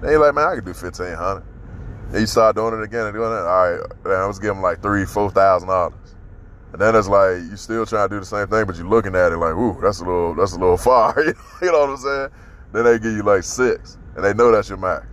Then 0.00 0.12
you 0.12 0.18
like, 0.18 0.34
man, 0.34 0.48
I 0.48 0.54
can 0.54 0.64
do 0.64 0.72
fifteen 0.72 1.12
hundred. 1.12 1.44
And 2.08 2.20
you 2.20 2.26
start 2.26 2.56
doing 2.56 2.72
it 2.72 2.82
again 2.82 3.04
and 3.04 3.12
doing 3.12 3.30
it. 3.30 3.44
All 3.44 3.70
right, 3.70 3.80
then 4.04 4.14
I 4.14 4.26
was 4.26 4.38
giving 4.38 4.62
like 4.62 4.80
three, 4.80 5.04
four 5.04 5.30
thousand 5.30 5.68
dollars. 5.68 5.92
And 6.72 6.80
then 6.80 6.96
it's 6.96 7.08
like 7.08 7.36
you 7.50 7.56
still 7.56 7.84
trying 7.84 8.08
to 8.08 8.16
do 8.16 8.20
the 8.20 8.26
same 8.26 8.46
thing, 8.48 8.64
but 8.64 8.76
you're 8.76 8.88
looking 8.88 9.14
at 9.14 9.30
it 9.32 9.36
like, 9.36 9.54
ooh, 9.54 9.78
that's 9.80 10.00
a 10.00 10.04
little, 10.04 10.34
that's 10.34 10.52
a 10.52 10.58
little 10.58 10.76
far. 10.78 11.14
you 11.26 11.72
know 11.72 11.80
what 11.80 11.90
I'm 11.90 11.96
saying? 11.98 12.28
Then 12.72 12.84
they 12.84 12.98
give 12.98 13.12
you 13.12 13.22
like 13.22 13.44
six, 13.44 13.98
and 14.16 14.24
they 14.24 14.32
know 14.32 14.50
that's 14.50 14.68
your 14.68 14.78
max. 14.78 15.06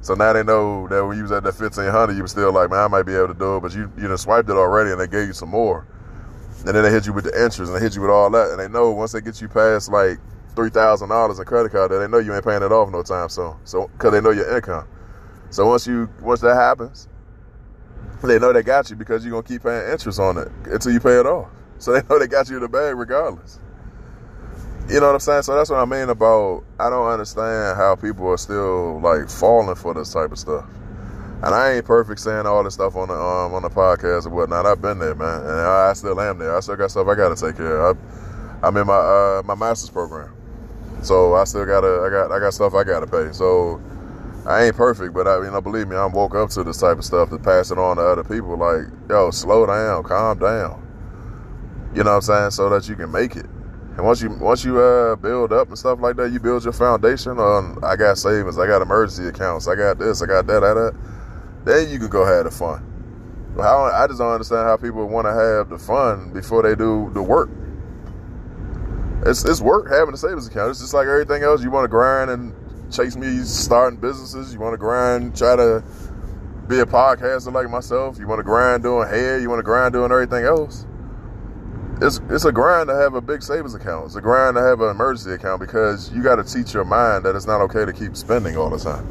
So 0.00 0.14
now 0.14 0.32
they 0.32 0.42
know 0.42 0.86
that 0.88 1.04
when 1.04 1.16
you 1.16 1.22
was 1.22 1.32
at 1.32 1.42
that 1.44 1.58
1500, 1.58 2.14
you 2.14 2.22
were 2.22 2.28
still 2.28 2.52
like, 2.52 2.70
man, 2.70 2.80
I 2.80 2.88
might 2.88 3.04
be 3.04 3.14
able 3.14 3.28
to 3.28 3.34
do 3.34 3.56
it, 3.56 3.60
but 3.60 3.74
you 3.74 3.90
you 3.96 4.08
done 4.08 4.18
swiped 4.18 4.48
it 4.48 4.56
already, 4.56 4.90
and 4.90 5.00
they 5.00 5.06
gave 5.06 5.26
you 5.26 5.32
some 5.32 5.48
more. 5.48 5.86
And 6.66 6.74
then 6.74 6.82
they 6.82 6.90
hit 6.90 7.06
you 7.06 7.12
with 7.12 7.24
the 7.24 7.32
interest, 7.32 7.70
and 7.70 7.76
they 7.76 7.80
hit 7.80 7.94
you 7.94 8.02
with 8.02 8.10
all 8.10 8.30
that, 8.30 8.50
and 8.50 8.58
they 8.58 8.68
know 8.68 8.90
once 8.90 9.12
they 9.12 9.20
get 9.20 9.40
you 9.40 9.48
past 9.48 9.90
like 9.90 10.18
three 10.56 10.70
thousand 10.70 11.10
dollars 11.10 11.38
in 11.38 11.44
credit 11.44 11.70
card, 11.70 11.90
that 11.90 11.98
they 11.98 12.08
know 12.08 12.18
you 12.18 12.34
ain't 12.34 12.44
paying 12.44 12.62
it 12.62 12.72
off 12.72 12.90
no 12.90 13.02
time 13.02 13.28
soon. 13.28 13.54
So 13.64 13.88
because 13.88 14.12
they 14.12 14.20
know 14.20 14.30
your 14.30 14.56
income. 14.56 14.86
So 15.50 15.66
once 15.66 15.86
you 15.86 16.08
once 16.20 16.40
that 16.40 16.54
happens, 16.54 17.08
they 18.22 18.38
know 18.38 18.52
they 18.52 18.62
got 18.62 18.90
you 18.90 18.96
because 18.96 19.24
you're 19.24 19.32
gonna 19.32 19.42
keep 19.42 19.62
paying 19.62 19.90
interest 19.90 20.18
on 20.18 20.38
it 20.38 20.48
until 20.66 20.92
you 20.92 21.00
pay 21.00 21.18
it 21.20 21.26
off. 21.26 21.48
So 21.78 21.92
they 21.92 22.02
know 22.08 22.18
they 22.18 22.26
got 22.26 22.48
you 22.48 22.56
in 22.56 22.62
the 22.62 22.68
bag 22.68 22.96
regardless. 22.96 23.60
You 24.88 25.00
know 25.00 25.06
what 25.06 25.14
I'm 25.14 25.20
saying? 25.20 25.42
So 25.42 25.54
that's 25.56 25.68
what 25.68 25.80
I 25.80 25.84
mean 25.84 26.08
about 26.08 26.62
I 26.78 26.88
don't 26.88 27.08
understand 27.08 27.76
how 27.76 27.96
people 27.96 28.28
are 28.28 28.38
still 28.38 29.00
like 29.00 29.28
falling 29.28 29.74
for 29.74 29.92
this 29.92 30.12
type 30.12 30.30
of 30.30 30.38
stuff. 30.38 30.64
And 31.42 31.54
I 31.54 31.74
ain't 31.74 31.84
perfect 31.84 32.20
saying 32.20 32.46
all 32.46 32.62
this 32.64 32.74
stuff 32.74 32.96
on 32.96 33.08
the 33.08 33.14
um, 33.14 33.52
on 33.52 33.62
the 33.62 33.68
podcast 33.68 34.26
and 34.26 34.34
whatnot. 34.34 34.64
I've 34.64 34.80
been 34.80 34.98
there, 34.98 35.14
man, 35.14 35.40
and 35.40 35.50
I 35.50 35.92
still 35.92 36.18
am 36.20 36.38
there. 36.38 36.56
I 36.56 36.60
still 36.60 36.76
got 36.76 36.90
stuff 36.90 37.08
I 37.08 37.14
gotta 37.14 37.36
take 37.36 37.56
care 37.56 37.80
of. 37.80 37.98
I, 38.62 38.68
am 38.68 38.76
in 38.76 38.86
my 38.86 38.94
uh, 38.94 39.42
my 39.44 39.54
master's 39.54 39.90
program, 39.90 40.34
so 41.02 41.34
I 41.34 41.44
still 41.44 41.66
gotta 41.66 42.04
I 42.06 42.08
got 42.08 42.32
I 42.32 42.38
got 42.38 42.54
stuff 42.54 42.74
I 42.74 42.84
gotta 42.84 43.06
pay. 43.06 43.32
So 43.32 43.82
I 44.46 44.64
ain't 44.64 44.76
perfect, 44.76 45.12
but 45.12 45.26
I 45.26 45.38
you 45.38 45.50
know 45.50 45.60
believe 45.60 45.88
me, 45.88 45.96
I'm 45.96 46.12
woke 46.12 46.36
up 46.36 46.50
to 46.50 46.62
this 46.62 46.78
type 46.78 46.98
of 46.98 47.04
stuff 47.04 47.30
to 47.30 47.38
pass 47.38 47.72
it 47.72 47.78
on 47.78 47.96
to 47.96 48.02
other 48.02 48.22
people. 48.22 48.56
Like 48.56 48.86
yo, 49.10 49.30
slow 49.30 49.66
down, 49.66 50.04
calm 50.04 50.38
down. 50.38 50.82
You 51.94 52.04
know 52.04 52.10
what 52.10 52.16
I'm 52.16 52.22
saying? 52.22 52.50
So 52.52 52.68
that 52.70 52.88
you 52.88 52.94
can 52.94 53.10
make 53.10 53.34
it. 53.34 53.46
And 53.96 54.04
once 54.04 54.22
you 54.22 54.30
once 54.30 54.64
you 54.64 54.78
uh, 54.78 55.16
build 55.16 55.52
up 55.52 55.68
and 55.68 55.78
stuff 55.78 56.00
like 56.00 56.16
that, 56.16 56.30
you 56.30 56.38
build 56.38 56.62
your 56.62 56.72
foundation 56.72 57.38
on. 57.38 57.82
I 57.82 57.96
got 57.96 58.18
savings, 58.18 58.58
I 58.58 58.66
got 58.66 58.82
emergency 58.82 59.26
accounts, 59.26 59.66
I 59.66 59.74
got 59.74 59.98
this, 59.98 60.22
I 60.22 60.26
got 60.26 60.46
that, 60.46 60.60
that, 60.60 60.74
that. 60.74 60.94
Then 61.64 61.90
you 61.90 61.98
can 61.98 62.08
go 62.08 62.24
have 62.24 62.44
the 62.44 62.50
fun. 62.50 62.84
How 63.56 63.84
I 63.84 64.06
just 64.06 64.18
don't 64.18 64.30
understand 64.30 64.66
how 64.66 64.76
people 64.76 65.08
want 65.08 65.26
to 65.26 65.32
have 65.32 65.70
the 65.70 65.78
fun 65.78 66.32
before 66.32 66.62
they 66.62 66.76
do 66.76 67.10
the 67.14 67.22
work. 67.22 67.48
It's 69.24 69.44
it's 69.44 69.60
work 69.60 69.90
having 69.90 70.14
a 70.14 70.16
savings 70.16 70.46
account. 70.46 70.70
It's 70.70 70.80
just 70.80 70.94
like 70.94 71.08
everything 71.08 71.42
else. 71.42 71.64
You 71.64 71.70
want 71.70 71.84
to 71.84 71.88
grind 71.88 72.30
and 72.30 72.54
chase 72.90 73.16
me 73.16 73.42
starting 73.42 73.98
businesses. 73.98 74.52
You 74.52 74.60
want 74.60 74.74
to 74.74 74.78
grind, 74.78 75.36
try 75.36 75.56
to 75.56 75.82
be 76.68 76.80
a 76.80 76.86
podcaster 76.86 77.52
like 77.52 77.70
myself. 77.70 78.18
You 78.18 78.26
want 78.26 78.40
to 78.40 78.44
grind 78.44 78.82
doing 78.82 79.08
hair. 79.08 79.38
You 79.38 79.48
want 79.48 79.60
to 79.60 79.64
grind 79.64 79.92
doing 79.92 80.10
everything 80.12 80.44
else 80.44 80.86
it's 82.00 82.20
it's 82.28 82.44
a 82.44 82.52
grind 82.52 82.88
to 82.88 82.94
have 82.94 83.14
a 83.14 83.20
big 83.20 83.42
savings 83.42 83.74
account. 83.74 84.06
It's 84.06 84.16
a 84.16 84.20
grind 84.20 84.56
to 84.56 84.62
have 84.62 84.80
an 84.80 84.90
emergency 84.90 85.32
account 85.32 85.60
because 85.60 86.12
you 86.12 86.22
got 86.22 86.36
to 86.36 86.44
teach 86.44 86.74
your 86.74 86.84
mind 86.84 87.24
that 87.24 87.34
it's 87.34 87.46
not 87.46 87.60
okay 87.62 87.84
to 87.84 87.92
keep 87.92 88.16
spending 88.16 88.56
all 88.56 88.70
the 88.70 88.78
time. 88.78 89.06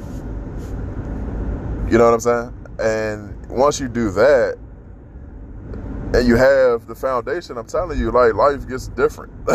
You 1.90 1.98
know 1.98 2.06
what 2.06 2.14
I'm 2.14 2.20
saying? 2.20 2.68
And 2.80 3.50
once 3.50 3.80
you 3.80 3.88
do 3.88 4.12
that, 4.12 4.58
and 6.14 6.28
you 6.28 6.36
have 6.36 6.88
the 6.88 6.96
foundation, 6.96 7.58
I'm 7.58 7.66
telling 7.66 8.00
you, 8.00 8.12
like 8.12 8.34
life 8.36 8.68
gets 8.68 8.88
different. 8.90 9.34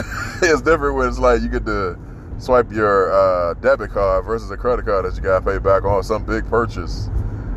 it's 0.42 0.62
different 0.62 0.96
when 0.96 1.08
it's 1.08 1.18
like 1.18 1.40
you 1.42 1.48
get 1.48 1.64
to 1.66 1.98
swipe 2.40 2.72
your 2.72 3.12
uh, 3.12 3.54
debit 3.54 3.90
card 3.90 4.24
versus 4.24 4.50
a 4.50 4.56
credit 4.56 4.84
card 4.84 5.04
that 5.04 5.14
you 5.14 5.22
got 5.22 5.40
to 5.40 5.44
pay 5.44 5.58
back 5.58 5.84
on 5.84 6.02
some 6.02 6.24
big 6.24 6.48
purchase, 6.48 7.08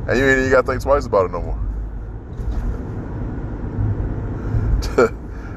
and 0.07 0.19
you 0.19 0.25
ain't 0.25 0.39
even 0.39 0.51
got 0.51 0.61
to 0.65 0.67
think 0.67 0.81
twice 0.81 1.05
about 1.05 1.25
it 1.25 1.31
no 1.31 1.41
more. 1.41 1.59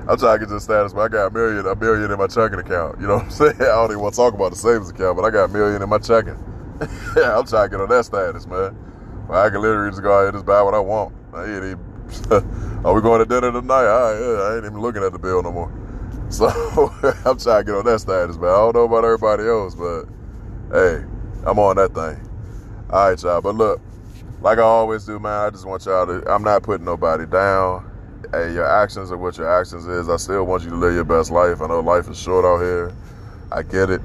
I'm 0.09 0.17
trying 0.17 0.39
to 0.39 0.39
get 0.39 0.49
to 0.49 0.55
the 0.55 0.61
status 0.61 0.93
but 0.93 1.01
I 1.01 1.09
got 1.09 1.27
a 1.27 1.31
million, 1.31 1.67
a 1.67 1.75
million 1.75 2.13
in 2.13 2.19
my 2.19 2.29
checking 2.29 2.61
account. 2.61 3.01
You 3.01 3.09
know 3.09 3.17
what 3.17 3.25
I'm 3.25 3.31
saying? 3.31 3.57
I 3.61 3.65
don't 3.65 3.91
even 3.91 4.01
want 4.01 4.15
to 4.15 4.21
talk 4.21 4.35
about 4.35 4.53
the 4.53 4.57
savings 4.57 4.91
account, 4.91 5.17
but 5.17 5.25
I 5.25 5.31
got 5.31 5.51
a 5.51 5.53
million 5.53 5.83
in 5.83 5.89
my 5.89 5.99
checking. 5.99 6.39
yeah, 7.17 7.37
I'm 7.37 7.45
trying 7.45 7.67
to 7.67 7.71
get 7.71 7.81
on 7.81 7.89
that 7.89 8.05
status, 8.05 8.47
man. 8.47 8.77
I 9.29 9.51
can 9.51 9.61
literally 9.61 9.91
just 9.91 10.03
go 10.03 10.13
out 10.13 10.21
here 10.21 10.29
and 10.29 10.37
just 10.37 10.47
buy 10.47 10.63
what 10.63 10.75
I 10.75 10.79
want. 10.79 11.13
I 11.35 11.45
ain't 11.45 11.65
even, 11.65 11.81
are 12.87 12.95
we 12.95 13.01
going 13.01 13.19
to 13.19 13.27
dinner 13.27 13.51
tonight? 13.51 13.87
I 13.87 14.57
ain't 14.57 14.65
even 14.65 14.81
looking 14.81 15.03
at 15.03 15.11
the 15.11 15.19
bill 15.19 15.43
no 15.43 15.51
more. 15.51 15.73
So 16.29 16.49
I'm 17.25 17.39
trying 17.39 17.61
to 17.61 17.65
get 17.65 17.75
on 17.75 17.85
that 17.87 18.01
status, 18.01 18.37
man. 18.37 18.51
I 18.51 18.57
don't 18.57 18.75
know 18.75 18.85
about 18.85 19.05
everybody 19.05 19.45
else, 19.45 19.75
but 19.75 20.05
hey, 20.73 21.05
I'm 21.45 21.59
on 21.59 21.77
that 21.77 21.95
thing. 21.95 22.29
All 22.91 23.11
right, 23.11 23.23
y'all. 23.23 23.41
But 23.41 23.55
look, 23.55 23.81
like 24.41 24.59
I 24.59 24.63
always 24.63 25.05
do, 25.05 25.19
man, 25.19 25.47
I 25.47 25.51
just 25.51 25.67
want 25.67 25.87
y'all 25.87 26.07
to, 26.07 26.31
I'm 26.31 26.43
not 26.43 26.63
putting 26.63 26.85
nobody 26.85 27.27
down 27.27 27.91
hey, 28.33 28.53
your 28.53 28.67
actions 28.67 29.11
are 29.11 29.17
what 29.17 29.37
your 29.37 29.49
actions 29.49 29.87
is. 29.87 30.09
I 30.09 30.17
still 30.17 30.45
want 30.45 30.65
you 30.65 30.71
to 30.71 30.77
live 30.77 30.95
your 30.95 31.05
best 31.05 31.31
life. 31.31 31.61
I 31.61 31.67
know 31.69 31.81
life 31.81 32.09
is 32.09 32.19
short 32.19 32.45
out 32.45 32.61
here. 32.61 32.93
I 33.53 33.63
get 33.63 33.91
it. 33.91 34.01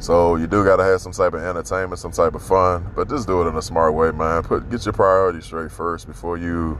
So 0.00 0.36
you 0.36 0.46
do 0.46 0.64
gotta 0.64 0.84
have 0.84 1.00
some 1.00 1.12
type 1.12 1.34
of 1.34 1.42
entertainment, 1.42 1.98
some 1.98 2.12
type 2.12 2.34
of 2.34 2.42
fun, 2.42 2.88
but 2.94 3.08
just 3.08 3.26
do 3.26 3.42
it 3.42 3.48
in 3.48 3.56
a 3.56 3.62
smart 3.62 3.94
way, 3.94 4.12
man. 4.12 4.42
Put 4.44 4.70
get 4.70 4.84
your 4.84 4.92
priorities 4.92 5.44
straight 5.44 5.72
first 5.72 6.06
before 6.06 6.38
you, 6.38 6.78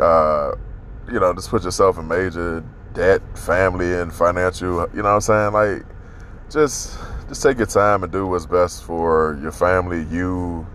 uh, 0.00 0.52
you 1.10 1.20
know, 1.20 1.32
just 1.32 1.48
put 1.48 1.62
yourself 1.62 1.96
in 1.96 2.08
major 2.08 2.64
debt, 2.94 3.20
family, 3.36 3.92
and 3.94 4.12
financial. 4.12 4.88
You 4.94 5.02
know 5.02 5.14
what 5.14 5.30
I'm 5.30 5.52
saying? 5.52 5.52
Like, 5.52 5.86
just 6.50 6.98
just 7.28 7.42
take 7.42 7.58
your 7.58 7.66
time 7.66 8.02
and 8.02 8.12
do 8.12 8.26
what's 8.26 8.46
best 8.46 8.84
for 8.84 9.38
your 9.42 9.52
family, 9.52 10.04
you, 10.04 10.66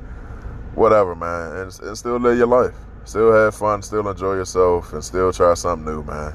whatever, 0.76 1.16
man, 1.16 1.58
and, 1.58 1.80
and 1.82 1.98
still 1.98 2.18
live 2.18 2.38
your 2.38 2.48
life 2.48 2.76
still 3.10 3.34
have 3.34 3.56
fun, 3.56 3.82
still 3.82 4.08
enjoy 4.08 4.36
yourself, 4.36 4.94
and 4.94 5.04
still 5.04 5.34
try 5.34 5.54
something 5.56 5.86
new, 5.86 6.04
man. 6.04 6.34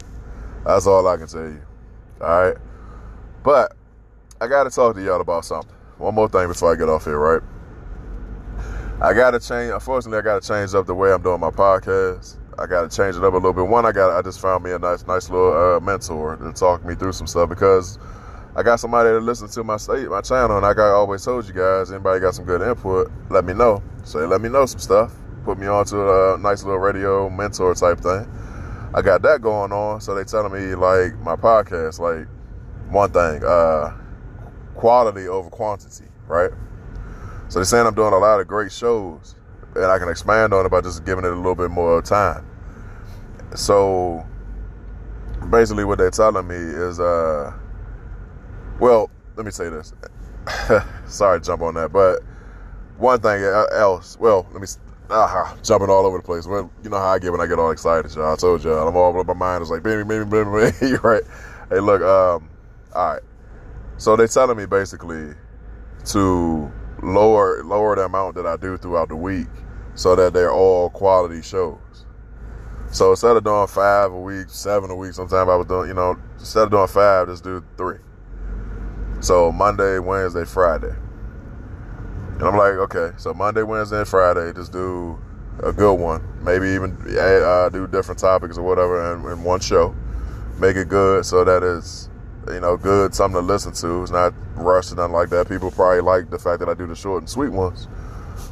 That's 0.67 0.87
all 0.87 1.07
I 1.07 1.17
can 1.17 1.29
tell 1.29 1.43
you. 1.43 1.63
All 2.21 2.27
right. 2.27 2.57
But 3.43 3.77
I 4.41 4.49
got 4.49 4.65
to 4.65 4.71
talk 4.71 4.97
to 4.97 5.03
y'all 5.03 5.21
about 5.21 5.45
something. 5.45 5.71
One 5.99 6.15
more 6.15 6.29
thing 6.29 6.49
before 6.49 6.73
I 6.73 6.77
get 6.77 6.89
off 6.89 7.05
here, 7.05 7.19
right? 7.19 7.43
I 9.01 9.13
got 9.13 9.33
to 9.33 9.41
change. 9.41 9.71
Unfortunately, 9.73 10.19
I 10.19 10.23
got 10.23 10.43
to 10.43 10.49
change 10.49 10.75
up 10.75 10.87
the 10.87 10.95
way 10.95 11.13
I'm 11.13 11.23
doing 11.23 11.41
my 11.41 11.51
podcast. 11.51 12.39
I 12.59 12.67
got 12.67 12.91
to 12.91 12.97
change 12.97 13.17
it 13.17 13.25
up 13.25 13.33
a 13.33 13.37
little 13.37 13.53
bit. 13.53 13.67
One, 13.67 13.87
I 13.87 13.93
got 13.93 14.17
I 14.17 14.23
just 14.23 14.41
found 14.41 14.65
me 14.65 14.73
a 14.73 14.79
nice, 14.79 15.07
nice 15.07 15.31
little 15.31 15.77
uh, 15.77 15.81
mentor 15.81 16.37
to 16.37 16.53
talk 16.53 16.85
me 16.85 16.95
through 16.95 17.13
some 17.13 17.27
stuff 17.27 17.49
because 17.49 17.99
I 18.57 18.63
got 18.63 18.77
somebody 18.77 19.11
to 19.11 19.19
listen 19.19 19.49
to 19.49 19.65
my 19.65 19.77
state, 19.77 20.09
my 20.09 20.21
channel, 20.21 20.57
and 20.57 20.63
like 20.63 20.79
I 20.79 20.91
always 20.91 21.25
told 21.25 21.47
you 21.47 21.55
guys, 21.55 21.91
anybody 21.91 22.21
got 22.21 22.35
some 22.35 22.45
good 22.45 22.63
input, 22.63 23.11
let 23.31 23.45
me 23.45 23.55
know. 23.55 23.83
So 24.05 24.27
let 24.27 24.41
me 24.41 24.49
know 24.49 24.67
some 24.67 24.81
stuff 24.81 25.13
put 25.45 25.59
me 25.59 25.67
onto 25.67 26.11
a 26.11 26.39
nice 26.39 26.65
little 26.65 26.79
radio 26.79 27.29
mentor 27.29 27.75
type 27.75 28.01
thing. 28.01 28.27
I 28.95 29.03
got 29.03 29.23
that 29.23 29.43
going 29.43 29.73
on. 29.73 30.01
So 30.01 30.15
they 30.15 30.25
telling 30.25 30.53
me 30.53 30.75
like 30.75 31.19
my 31.19 31.37
podcast, 31.37 31.99
like 32.01 32.27
one 32.91 33.11
thing, 33.13 33.45
uh, 33.45 33.95
quality 34.75 35.29
over 35.29 35.51
quantity, 35.51 36.07
right? 36.27 36.51
So 37.49 37.59
they're 37.59 37.65
saying 37.65 37.87
I'm 37.87 37.95
doing 37.95 38.15
a 38.15 38.19
lot 38.19 38.41
of 38.41 38.47
great 38.47 38.73
shows 38.73 39.37
and 39.75 39.85
I 39.87 39.99
can 39.99 40.09
expand 40.09 40.53
on 40.53 40.67
it 40.67 40.69
by 40.69 40.81
just 40.81 41.05
giving 41.05 41.25
it 41.25 41.33
a 41.33 41.37
little 41.37 41.55
bit 41.55 41.71
more 41.71 42.03
time. 42.03 42.47
So 43.55 44.27
basically 45.51 45.85
what 45.85 45.99
they're 45.99 46.11
telling 46.11 46.47
me 46.47 46.57
is 46.57 47.01
uh 47.01 47.53
well, 48.81 49.11
let 49.37 49.47
me 49.47 49.53
say 49.53 49.69
this. 49.69 49.93
Sorry 51.07 51.41
to 51.41 51.47
jump 51.47 51.63
on 51.63 51.75
that, 51.75 51.93
but 51.93 52.21
one 52.99 53.21
thing 53.21 53.43
else, 53.43 54.19
well, 54.19 54.47
let 54.53 54.61
me 54.61 54.67
uh, 55.11 55.55
jumping 55.63 55.91
all 55.91 56.07
over 56.07 56.19
the 56.19 56.23
place. 56.23 56.47
Well, 56.47 56.71
you 56.83 56.91
know 56.91 56.99
how 56.99 57.09
I 57.09 57.19
get 57.19 57.33
when 57.33 57.41
I 57.41 57.47
get 57.47 57.59
all 57.59 57.71
excited, 57.71 58.15
y'all. 58.15 58.33
I 58.33 58.37
told 58.37 58.65
y'all, 58.65 58.89
I'm 58.89 58.97
all 58.97 59.19
up 59.19 59.27
my 59.27 59.35
mind 59.35 59.63
is 59.63 59.71
like, 59.71 59.83
baby, 59.83 60.05
baby, 60.05 60.25
baby, 60.25 60.51
baby. 60.51 60.97
right? 61.03 61.23
Hey, 61.71 61.81
look, 61.81 62.03
um, 62.03 62.49
all 62.95 63.13
right. 63.15 63.23
So 63.97 64.17
they're 64.17 64.27
telling 64.27 64.57
me 64.57 64.67
basically 64.67 65.35
to 66.07 66.73
lower 67.05 67.63
lower 67.65 67.97
the 67.97 68.05
amount 68.05 68.37
that 68.37 68.47
I 68.47 68.57
do 68.57 68.77
throughout 68.77 69.09
the 69.09 69.17
week, 69.17 69.49
so 69.95 70.17
that 70.17 70.33
they're 70.33 70.53
all 70.53 70.91
quality 70.91 71.43
shows. 71.43 71.79
So 72.91 73.11
instead 73.11 73.37
of 73.37 73.45
doing 73.45 73.67
five 73.67 74.13
a 74.13 74.21
week, 74.21 74.47
seven 74.49 74.91
a 74.91 74.97
week, 74.97 75.15
sometimes 75.15 75.49
I 75.49 75.57
was 75.57 75.67
doing, 75.67 75.89
you 75.89 75.95
know, 75.95 76.17
instead 76.39 76.65
of 76.65 76.71
doing 76.71 76.87
five, 76.87 77.27
just 77.27 77.43
do 77.43 77.65
three. 77.77 77.99
So 79.21 79.51
Monday, 79.51 79.99
Wednesday, 79.99 80.45
Friday. 80.45 80.95
And 82.35 82.43
I'm 82.43 82.57
like, 82.57 82.75
okay, 82.75 83.13
so 83.17 83.33
Monday, 83.33 83.63
Wednesday, 83.63 83.99
and 83.99 84.09
Friday, 84.09 84.53
just 84.53 84.73
do 84.73 85.19
a 85.63 85.73
good 85.73 85.95
one. 85.95 86.23
Maybe 86.45 86.69
even 86.69 86.97
uh, 87.17 87.69
do 87.69 87.87
different 87.87 88.19
topics 88.19 88.59
or 88.59 88.63
whatever 88.63 89.15
in, 89.15 89.25
in, 89.33 89.45
one 89.45 89.61
show. 89.61 89.95
Make 90.59 90.77
it 90.77 90.89
good 90.89 91.25
so 91.25 91.45
that 91.45 91.63
it's, 91.63 92.11
you 92.49 92.61
know, 92.61 92.77
good, 92.77 93.15
something 93.15 93.41
to 93.41 93.47
listen 93.47 93.73
to. 93.75 94.03
It's 94.03 94.11
not 94.11 94.35
rushed 94.55 94.93
or 94.93 94.97
nothing 94.97 95.13
like 95.13 95.31
that. 95.31 95.49
People 95.49 95.71
probably 95.71 96.01
like 96.01 96.31
the 96.31 96.39
fact 96.39 96.61
that 96.61 96.69
I 96.69 96.75
do 96.75 96.87
the 96.87 96.95
short 96.95 97.23
and 97.23 97.31
sweet 97.31 97.51
ones. 97.51 97.89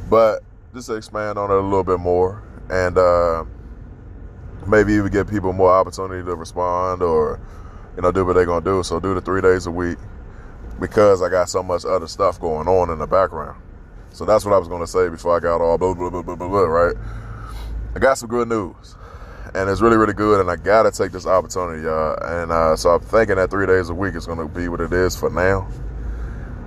But 0.09 0.43
just 0.73 0.87
to 0.87 0.95
expand 0.95 1.37
on 1.37 1.51
it 1.51 1.57
a 1.57 1.61
little 1.61 1.83
bit 1.83 1.99
more 1.99 2.41
and 2.69 2.97
uh, 2.97 3.45
maybe 4.67 4.93
even 4.93 5.11
give 5.11 5.29
people 5.29 5.53
more 5.53 5.71
opportunity 5.71 6.23
to 6.25 6.35
respond 6.35 7.01
or 7.01 7.39
you 7.95 8.01
know, 8.01 8.11
do 8.11 8.25
what 8.25 8.33
they're 8.33 8.45
gonna 8.45 8.65
do. 8.65 8.83
So 8.83 8.99
do 8.99 9.13
the 9.13 9.21
three 9.21 9.41
days 9.41 9.67
a 9.67 9.71
week 9.71 9.97
because 10.79 11.21
I 11.21 11.29
got 11.29 11.49
so 11.49 11.61
much 11.61 11.85
other 11.85 12.07
stuff 12.07 12.39
going 12.39 12.67
on 12.67 12.89
in 12.89 12.99
the 12.99 13.07
background. 13.07 13.61
So 14.11 14.25
that's 14.25 14.45
what 14.45 14.53
I 14.53 14.57
was 14.57 14.67
gonna 14.67 14.87
say 14.87 15.09
before 15.09 15.37
I 15.37 15.39
got 15.39 15.61
all 15.61 15.77
blah 15.77 15.93
blah 15.93 16.09
blah 16.09 16.21
blah 16.21 16.35
blah, 16.35 16.47
blah 16.47 16.61
right? 16.61 16.95
I 17.95 17.99
got 17.99 18.17
some 18.17 18.29
good 18.29 18.47
news. 18.47 18.95
And 19.55 19.69
it's 19.69 19.81
really, 19.81 19.97
really 19.97 20.13
good, 20.13 20.41
and 20.41 20.49
I 20.49 20.55
gotta 20.55 20.89
take 20.89 21.11
this 21.11 21.27
opportunity, 21.27 21.83
y'all. 21.83 22.17
And 22.23 22.51
uh, 22.51 22.75
so 22.75 22.89
I'm 22.89 23.01
thinking 23.01 23.35
that 23.35 23.51
three 23.51 23.67
days 23.67 23.89
a 23.89 23.93
week 23.93 24.15
is 24.15 24.25
gonna 24.25 24.47
be 24.47 24.67
what 24.67 24.81
it 24.81 24.91
is 24.91 25.15
for 25.15 25.29
now. 25.29 25.67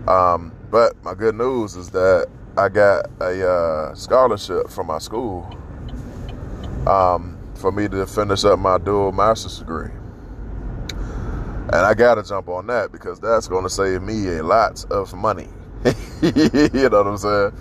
Um, 0.07 0.53
but 0.70 1.03
my 1.03 1.14
good 1.14 1.35
news 1.35 1.75
is 1.75 1.90
that 1.90 2.29
I 2.57 2.68
got 2.68 3.11
a 3.20 3.49
uh, 3.49 3.94
scholarship 3.94 4.70
from 4.70 4.87
my 4.87 4.99
school 4.99 5.46
um, 6.87 7.38
for 7.57 7.72
me 7.72 7.88
to 7.88 8.07
finish 8.07 8.44
up 8.44 8.59
my 8.59 8.79
dual 8.79 9.12
master's 9.12 9.59
degree. 9.59 9.90
And 11.66 11.85
I 11.85 11.94
got 11.94 12.14
to 12.14 12.22
jump 12.22 12.49
on 12.49 12.68
that 12.68 12.92
because 12.92 13.18
that's 13.18 13.49
to 13.49 13.68
save 13.68 14.01
me 14.01 14.29
a 14.37 14.42
lot 14.42 14.85
of 14.90 15.12
money. 15.14 15.49
you 16.22 16.88
know 16.88 17.03
what 17.03 17.07
I'm 17.09 17.16
saying? 17.18 17.53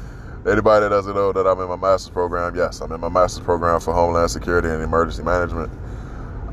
Anybody 0.48 0.84
that 0.84 0.90
doesn't 0.90 1.16
know 1.16 1.34
that 1.34 1.48
I'm 1.48 1.60
in 1.60 1.68
my 1.68 1.76
master's 1.76 2.14
program, 2.14 2.56
yes, 2.56 2.80
I'm 2.80 2.92
in 2.92 3.02
my 3.02 3.10
master's 3.10 3.44
program 3.44 3.80
for 3.80 3.96
Homeland 3.96 4.30
Security 4.30 4.70
and 4.70 4.84
Emergency 4.84 5.24
Management. 5.24 5.72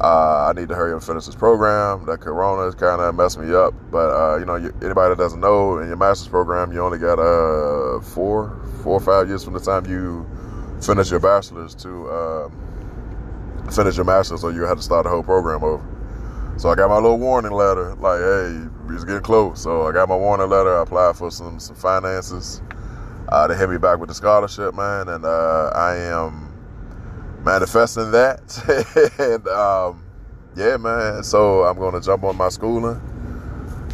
Uh, 0.01 0.47
I 0.49 0.59
need 0.59 0.71
to 0.71 0.75
hurry 0.75 0.93
up 0.93 1.01
and 1.01 1.05
finish 1.05 1.27
this 1.27 1.35
program. 1.35 2.07
That 2.07 2.21
Corona 2.21 2.75
kind 2.75 3.03
of 3.03 3.15
messed 3.15 3.39
me 3.39 3.55
up, 3.55 3.75
but 3.91 4.09
uh, 4.09 4.39
you 4.39 4.47
know, 4.47 4.57
you, 4.57 4.75
anybody 4.81 5.11
that 5.11 5.19
doesn't 5.19 5.41
know, 5.41 5.77
in 5.77 5.89
your 5.89 5.99
master's 5.99 6.29
program, 6.29 6.73
you 6.73 6.81
only 6.81 6.99
got 6.99 7.19
uh, 7.19 8.01
four, 8.01 8.59
four 8.83 8.95
or 8.95 9.01
five 9.01 9.29
years 9.29 9.45
from 9.45 9.53
the 9.53 9.61
time 9.61 9.85
you 9.85 10.27
finish 10.81 11.11
your 11.11 11.21
bachelor's 11.21 11.75
to 11.75 12.11
um, 12.11 13.69
finish 13.71 13.97
your 13.97 14.07
master's, 14.07 14.43
or 14.43 14.53
you 14.53 14.63
had 14.63 14.79
to 14.79 14.83
start 14.83 15.05
the 15.05 15.11
whole 15.11 15.23
program 15.23 15.63
over. 15.63 15.85
So 16.57 16.71
I 16.71 16.77
got 16.77 16.89
my 16.89 16.97
little 16.97 17.19
warning 17.19 17.53
letter, 17.53 17.95
like, 17.97 18.21
hey, 18.21 18.95
it's 18.95 19.05
getting 19.05 19.23
close. 19.23 19.63
So 19.63 19.87
I 19.87 19.93
got 19.93 20.09
my 20.09 20.17
warning 20.17 20.49
letter. 20.49 20.79
I 20.79 20.83
applied 20.83 21.15
for 21.15 21.31
some 21.31 21.61
some 21.61 21.77
finances. 21.77 22.63
Uh, 23.33 23.47
they 23.47 23.57
hit 23.57 23.71
me 23.71 23.79
back 23.79 23.99
with 23.99 24.11
the 24.11 24.15
scholarship, 24.15 24.75
man, 24.75 25.09
and 25.09 25.25
uh, 25.25 25.73
I 25.75 25.97
am 25.97 26.53
manifesting 27.43 28.11
that. 28.11 28.43
and 29.19 29.49
um, 29.49 30.05
yeah, 30.55 30.77
man. 30.77 31.23
So 31.23 31.63
I'm 31.63 31.79
going 31.79 31.95
to 31.95 32.03
jump 32.03 32.25
on 32.25 32.37
my 32.37 32.51
schooling, 32.51 33.01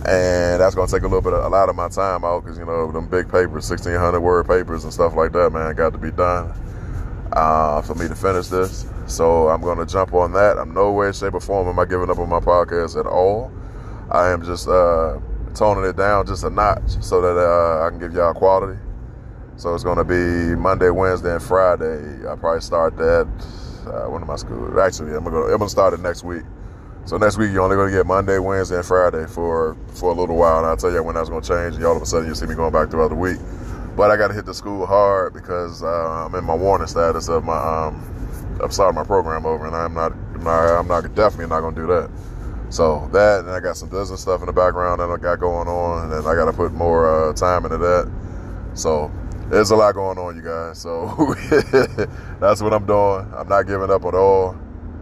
and 0.05 0.61
that's 0.61 0.75
going 0.75 0.89
to 0.89 0.93
take 0.93 1.05
a 1.05 1.07
little 1.07 1.23
bit, 1.23 1.35
of, 1.35 1.45
a 1.45 1.49
lot 1.49 1.69
of 1.69 1.77
my 1.77 1.89
time 1.89 2.25
out 2.25 2.43
because 2.43 2.59
you 2.59 2.65
know 2.65 2.91
them 2.91 3.07
big 3.07 3.27
papers, 3.27 3.71
1600 3.71 4.19
word 4.19 4.49
papers 4.49 4.83
and 4.83 4.93
stuff 4.93 5.15
like 5.15 5.31
that, 5.31 5.53
man, 5.53 5.73
got 5.77 5.93
to 5.93 5.99
be 5.99 6.11
done 6.11 6.53
uh, 7.31 7.81
for 7.81 7.95
me 7.95 8.09
to 8.09 8.17
finish 8.17 8.49
this. 8.49 8.87
So 9.07 9.51
I'm 9.51 9.61
going 9.61 9.79
to 9.79 9.87
jump 9.87 10.15
on 10.15 10.33
that. 10.33 10.59
I'm 10.59 10.75
no 10.75 10.91
way, 10.91 11.13
shape, 11.13 11.35
or 11.35 11.41
form 11.41 11.69
am 11.69 11.79
I 11.79 11.85
giving 11.85 12.11
up 12.11 12.19
on 12.19 12.29
my 12.29 12.41
podcast 12.41 12.99
at 12.99 13.07
all. 13.07 13.53
I 14.11 14.31
am 14.31 14.45
just 14.45 14.67
uh, 14.67 15.21
toning 15.55 15.89
it 15.89 15.97
down 15.97 16.27
just 16.27 16.43
a 16.43 16.51
notch 16.51 17.01
so 17.01 17.21
that 17.21 17.39
uh, 17.39 17.87
I 17.87 17.91
can 17.91 18.01
give 18.01 18.13
y'all 18.15 18.35
quality. 18.35 18.77
So 19.59 19.75
it's 19.75 19.83
going 19.83 19.99
to 19.99 20.05
be 20.05 20.55
Monday, 20.55 20.89
Wednesday, 20.89 21.33
and 21.33 21.43
Friday. 21.43 22.25
I 22.29 22.37
probably 22.37 22.61
start 22.61 22.97
that. 22.97 23.27
Uh, 23.85 24.09
when 24.09 24.23
am 24.23 24.31
I 24.31 24.37
school? 24.37 24.81
Actually, 24.81 25.17
I'm 25.17 25.25
gonna 25.25 25.47
I'm 25.47 25.59
gonna 25.59 25.69
start 25.69 25.95
it 25.95 26.01
next 26.01 26.23
week. 26.23 26.45
So 27.07 27.17
next 27.17 27.39
week 27.39 27.51
you're 27.51 27.63
only 27.63 27.75
gonna 27.75 27.91
get 27.91 28.07
Monday, 28.07 28.39
Wednesday, 28.39 28.77
and 28.77 28.85
Friday 28.85 29.27
for 29.27 29.77
for 29.95 30.13
a 30.13 30.15
little 30.15 30.37
while, 30.37 30.59
and 30.59 30.67
I'll 30.67 30.77
tell 30.77 30.93
you 30.93 31.03
when 31.03 31.17
that's 31.17 31.29
gonna 31.29 31.43
change. 31.43 31.75
And 31.75 31.85
all 31.85 31.97
of 31.97 32.03
a 32.03 32.07
sudden 32.07 32.29
you 32.29 32.37
see 32.37 32.47
me 32.47 32.55
going 32.55 32.73
back 32.73 32.91
throughout 32.91 33.09
the 33.09 33.17
week. 33.17 33.39
But 33.97 34.13
I 34.13 34.17
got 34.17 34.29
to 34.29 34.35
hit 34.35 34.47
the 34.47 34.55
school 34.55 34.87
hard 34.87 35.35
because 35.35 35.83
uh, 35.83 35.87
I'm 36.27 36.35
in 36.37 36.45
my 36.45 36.55
warning 36.55 36.87
status 36.87 37.29
of 37.29 37.43
my 37.45 37.57
um, 37.57 38.59
of 38.61 38.73
starting 38.73 38.95
my 38.95 39.05
program 39.05 39.45
over, 39.45 39.67
and 39.67 39.75
I'm 39.75 39.95
not, 39.95 40.13
I'm 40.13 40.45
not, 40.45 40.79
I'm 40.79 40.87
not 40.87 41.03
definitely 41.17 41.47
not 41.47 41.63
gonna 41.63 41.75
do 41.75 41.87
that. 41.89 42.11
So 42.69 43.09
that, 43.13 43.41
and 43.41 43.51
I 43.51 43.59
got 43.59 43.77
some 43.77 43.89
business 43.89 44.21
stuff 44.21 44.41
in 44.41 44.47
the 44.47 44.53
background 44.53 45.01
that 45.01 45.11
I 45.11 45.17
got 45.17 45.41
going 45.41 45.67
on, 45.67 46.13
and 46.13 46.29
I 46.29 46.35
got 46.37 46.45
to 46.45 46.53
put 46.53 46.73
more 46.75 47.31
uh, 47.31 47.33
time 47.33 47.65
into 47.65 47.79
that. 47.79 48.09
So 48.75 49.11
there's 49.49 49.71
a 49.71 49.77
lot 49.77 49.95
going 49.95 50.19
on, 50.19 50.37
you 50.37 50.43
guys. 50.43 50.79
So 50.79 51.07
that's 52.41 52.63
what 52.63 52.73
I'm 52.73 52.87
doing. 52.87 53.33
I'm 53.37 53.49
not 53.49 53.63
giving 53.67 53.91
up 53.91 54.05
at 54.05 54.15
all, 54.15 54.57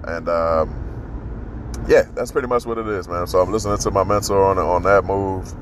and 0.05 0.29
um, 0.29 1.85
yeah, 1.89 2.03
that's 2.15 2.33
pretty 2.33 2.49
much 2.49 2.67
what 2.67 2.79
it 2.79 2.87
is, 2.87 3.09
man. 3.09 3.27
So 3.27 3.41
I'm 3.41 3.53
listening 3.53 3.79
to 3.79 3.91
my 3.91 4.05
mentor 4.05 4.45
on 4.45 4.59
on 4.59 4.83
that 4.83 5.05
move 5.05 5.53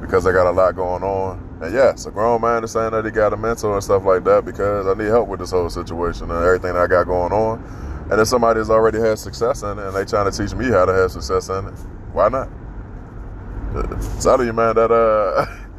because 0.00 0.26
I 0.26 0.32
got 0.32 0.46
a 0.46 0.52
lot 0.52 0.74
going 0.74 1.02
on. 1.02 1.58
And 1.62 1.74
yes, 1.74 2.06
a 2.06 2.10
grown 2.10 2.40
man 2.40 2.64
is 2.64 2.72
saying 2.72 2.92
that 2.92 3.04
he 3.04 3.10
got 3.10 3.32
a 3.32 3.36
mentor 3.36 3.74
and 3.74 3.84
stuff 3.84 4.04
like 4.04 4.24
that 4.24 4.44
because 4.44 4.86
I 4.86 4.94
need 4.94 5.08
help 5.08 5.28
with 5.28 5.40
this 5.40 5.50
whole 5.50 5.68
situation 5.68 6.30
and 6.30 6.44
everything 6.44 6.76
I 6.76 6.86
got 6.86 7.04
going 7.04 7.32
on. 7.32 7.62
And 8.10 8.20
if 8.20 8.26
somebody 8.28 8.58
has 8.58 8.70
already 8.70 8.98
had 8.98 9.18
success 9.18 9.62
in 9.62 9.78
it 9.78 9.86
and 9.86 9.94
they 9.94 10.04
trying 10.04 10.30
to 10.30 10.36
teach 10.36 10.54
me 10.54 10.66
how 10.70 10.84
to 10.84 10.92
have 10.92 11.12
success 11.12 11.48
in 11.50 11.68
it, 11.68 11.74
why 12.12 12.28
not? 12.28 12.48
Telling 14.20 14.46
you, 14.46 14.52
man, 14.52 14.74
that 14.74 14.90
uh 14.90 15.46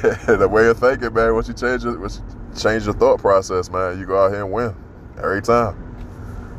the 0.26 0.48
way 0.50 0.66
of 0.68 0.78
thinking, 0.78 1.12
man, 1.12 1.34
once 1.34 1.48
you 1.48 1.54
change 1.54 1.84
your 1.84 1.98
once 1.98 2.20
you 2.20 2.60
change 2.60 2.84
your 2.84 2.94
thought 2.94 3.20
process, 3.20 3.70
man, 3.70 3.98
you 3.98 4.06
go 4.06 4.24
out 4.24 4.30
here 4.30 4.44
and 4.44 4.52
win 4.52 4.74
every 5.18 5.42
time. 5.42 5.78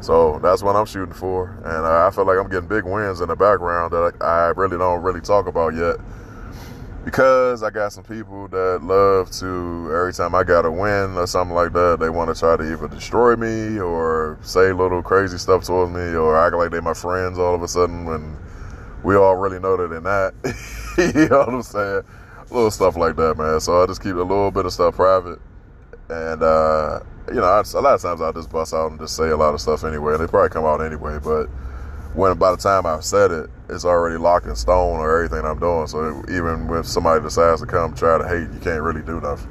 So 0.02 0.40
that's 0.40 0.62
what 0.62 0.76
I'm 0.76 0.86
shooting 0.86 1.14
for, 1.14 1.50
and 1.64 1.86
I 1.86 2.12
feel 2.12 2.26
like 2.26 2.38
I'm 2.38 2.50
getting 2.50 2.68
big 2.68 2.84
wins 2.84 3.22
in 3.22 3.30
the 3.30 3.36
background 3.36 3.94
that 3.94 4.22
I 4.22 4.48
really 4.50 4.78
don't 4.78 5.02
really 5.02 5.22
talk 5.22 5.48
about 5.48 5.76
yet, 5.76 5.96
because 7.06 7.64
I 7.64 7.70
got 7.70 7.94
some 7.94 8.04
people 8.04 8.48
that 8.50 8.84
love 8.84 9.32
to 9.40 9.92
every 9.94 10.14
time 10.14 10.36
I 10.36 10.44
got 10.44 10.66
a 10.66 10.72
win 10.72 11.18
or 11.18 11.28
something 11.28 11.56
like 11.56 11.74
that, 11.74 11.98
they 12.00 12.10
want 12.10 12.34
to 12.34 12.40
try 12.40 12.58
to 12.58 12.64
either 12.64 12.88
destroy 12.88 13.36
me 13.36 13.80
or 13.80 14.38
say 14.42 14.72
little 14.72 15.02
crazy 15.02 15.38
stuff 15.38 15.64
towards 15.64 15.92
me 15.92 16.16
or 16.16 16.38
act 16.38 16.56
like 16.56 16.72
they're 16.72 16.82
my 16.82 16.94
friends 16.94 17.40
all 17.40 17.56
of 17.56 17.62
a 17.62 17.68
sudden 17.68 18.06
when 18.06 18.38
we 19.04 19.16
all 19.16 19.36
really 19.36 19.60
know 19.60 19.76
that 19.76 19.90
they're 19.90 20.02
not. 20.02 20.34
you 21.16 21.30
know 21.30 21.40
what 21.40 21.50
I'm 21.50 21.62
saying? 21.62 22.04
Little 22.54 22.72
stuff 22.72 22.96
like 22.96 23.16
that, 23.16 23.38
man. 23.38 23.60
So 23.60 23.82
I 23.82 23.86
just 23.88 24.02
keep 24.02 24.16
a 24.16 24.20
little 24.20 24.52
bit 24.52 24.66
of 24.66 24.74
stuff 24.74 24.96
private, 24.96 25.40
and 26.10 26.44
uh, 26.44 27.00
you 27.30 27.36
know, 27.36 27.46
I, 27.46 27.60
a 27.62 27.82
lot 27.82 27.96
of 27.96 28.02
times 28.02 28.22
I 28.22 28.32
just 28.32 28.50
bust 28.50 28.74
out 28.74 28.92
and 28.92 29.00
just 29.00 29.16
say 29.16 29.30
a 29.30 29.38
lot 29.38 29.54
of 29.54 29.62
stuff 29.62 29.84
anyway. 29.84 30.14
And 30.14 30.24
they 30.24 30.28
probably 30.28 30.50
come 30.50 30.66
out 30.66 30.82
anyway, 30.82 31.20
but 31.24 31.48
when 32.14 32.38
by 32.38 32.52
the 32.52 32.58
time 32.58 32.86
I've 32.86 33.04
said 33.04 33.32
it, 33.32 33.50
it's 33.70 33.86
already 33.86 34.18
locked 34.18 34.46
in 34.46 34.56
stone 34.56 35.00
or 35.00 35.24
everything 35.24 35.46
I'm 35.46 35.60
doing. 35.60 35.88
So 35.88 36.24
even 36.30 36.70
if 36.72 36.86
somebody 36.86 37.24
decides 37.24 37.62
to 37.62 37.68
come 37.68 37.94
try 37.96 38.18
to 38.18 38.28
hate, 38.28 38.54
you 38.54 38.60
can't 38.60 38.82
really 38.82 39.02
do 39.02 39.20
nothing. 39.20 39.50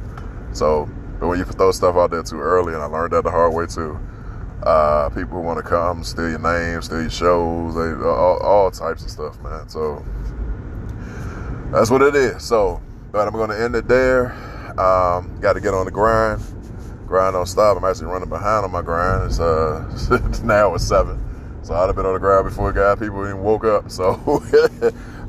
So, 0.53 0.89
but 1.19 1.29
when 1.29 1.39
you 1.39 1.45
throw 1.45 1.73
stuff 1.73 1.97
out 1.97 2.11
there 2.11 2.23
too 2.23 2.41
early, 2.41 2.75
and 2.75 2.83
I 2.83 2.87
learned 2.87 3.13
that 3.13 3.25
the 3.25 3.31
hard 3.31 3.53
way 3.53 3.67
too. 3.67 3.99
Uh, 4.63 5.09
people 5.09 5.43
want 5.43 5.59
to 5.59 5.63
come, 5.69 6.05
steal 6.05 6.31
your 6.31 6.39
name, 6.39 6.81
steal 6.83 7.01
your 7.01 7.11
shows, 7.11 7.75
they 7.75 7.93
all, 8.07 8.39
all 8.39 8.71
types 8.71 9.03
of 9.03 9.11
stuff, 9.11 9.41
man. 9.43 9.69
So 9.69 10.05
that's 11.73 11.91
what 11.91 12.01
it 12.01 12.15
is. 12.15 12.45
So 12.45 12.81
but 13.13 13.29
I'm 13.29 13.35
going 13.35 13.51
to 13.51 13.61
end 13.61 13.77
it 13.77 13.87
there. 13.87 14.33
Um, 14.81 15.39
Got 15.41 15.53
to 15.53 15.61
get 15.61 15.75
on 15.75 15.85
the 15.85 15.91
grind. 15.93 16.43
Grind 17.07 17.35
don't 17.35 17.47
stop. 17.47 17.77
I'm 17.77 17.85
actually 17.85 18.07
running 18.07 18.31
behind 18.31 18.65
on 18.65 18.73
my 18.73 18.81
grind. 18.81 19.27
It's 19.27 19.39
uh 19.39 20.41
now 20.45 20.75
it's 20.75 20.89
seven, 20.89 21.23
so 21.63 21.75
I'd 21.75 21.87
have 21.87 21.95
been 21.95 22.07
on 22.07 22.15
the 22.15 22.21
ground 22.21 22.49
before 22.49 22.73
God 22.73 22.99
people 22.99 23.23
even 23.25 23.43
woke 23.43 23.65
up. 23.65 23.91
So 23.91 24.15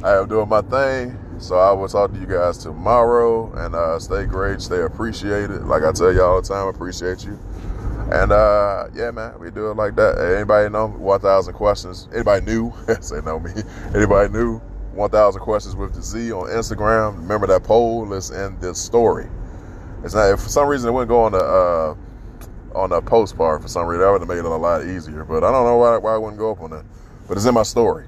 I 0.03 0.13
am 0.13 0.29
doing 0.29 0.47
my 0.47 0.61
thing. 0.61 1.19
So 1.39 1.57
I 1.57 1.73
will 1.73 1.89
talk 1.89 2.13
to 2.13 2.19
you 2.19 2.25
guys 2.25 2.57
tomorrow, 2.57 3.51
and 3.53 3.75
uh, 3.75 3.99
stay 3.99 4.25
great, 4.25 4.61
stay 4.61 4.81
appreciated. 4.81 5.65
Like 5.65 5.83
I 5.83 5.91
tell 5.91 6.13
you 6.13 6.23
all 6.23 6.41
the 6.41 6.47
time, 6.47 6.67
appreciate 6.67 7.25
you. 7.25 7.37
And 8.13 8.31
uh, 8.31 8.87
yeah, 8.93 9.11
man, 9.11 9.37
we 9.39 9.51
do 9.51 9.69
it 9.71 9.75
like 9.75 9.95
that. 9.95 10.19
Anybody 10.19 10.69
know 10.69 10.87
1,000 10.87 11.53
questions? 11.53 12.07
Anybody 12.13 12.45
new? 12.45 12.73
Say 13.01 13.19
no 13.25 13.39
me. 13.39 13.51
Anybody 13.93 14.31
new? 14.31 14.61
1000 14.93 15.41
questions 15.41 15.75
with 15.75 15.93
the 15.93 16.01
Z 16.01 16.31
on 16.31 16.47
Instagram. 16.47 17.17
Remember 17.17 17.47
that 17.47 17.63
poll 17.63 18.11
is 18.13 18.31
in 18.31 18.59
this 18.59 18.79
story. 18.79 19.27
It's 20.03 20.13
not, 20.13 20.31
if 20.31 20.41
for 20.41 20.49
some 20.49 20.67
reason 20.67 20.89
it 20.89 20.91
wouldn't 20.91 21.09
go 21.09 21.23
on 21.23 21.31
the, 21.31 21.39
uh, 21.39 21.95
on 22.77 22.89
the 22.89 23.01
post 23.01 23.37
part 23.37 23.61
for 23.61 23.67
some 23.67 23.87
reason, 23.87 24.01
that 24.01 24.11
would 24.11 24.21
have 24.21 24.27
made 24.27 24.39
it 24.39 24.45
a 24.45 24.49
lot 24.49 24.85
easier. 24.85 25.23
But 25.23 25.43
I 25.43 25.51
don't 25.51 25.65
know 25.65 25.77
why, 25.77 25.97
why 25.97 26.15
it 26.15 26.21
wouldn't 26.21 26.39
go 26.39 26.51
up 26.51 26.61
on 26.61 26.71
that. 26.71 26.85
But 27.27 27.37
it's 27.37 27.45
in 27.45 27.53
my 27.53 27.63
story. 27.63 28.05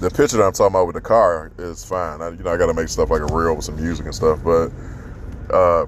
The 0.00 0.10
picture 0.10 0.36
that 0.38 0.44
I'm 0.44 0.52
talking 0.52 0.74
about 0.74 0.86
with 0.86 0.94
the 0.94 1.00
car 1.00 1.52
is 1.58 1.84
fine. 1.84 2.22
I, 2.22 2.30
you 2.30 2.42
know, 2.42 2.52
I 2.52 2.56
got 2.56 2.66
to 2.66 2.74
make 2.74 2.88
stuff 2.88 3.10
like 3.10 3.20
a 3.20 3.26
reel 3.26 3.54
with 3.54 3.64
some 3.64 3.76
music 3.76 4.06
and 4.06 4.14
stuff. 4.14 4.40
But, 4.42 4.70
uh, 5.52 5.86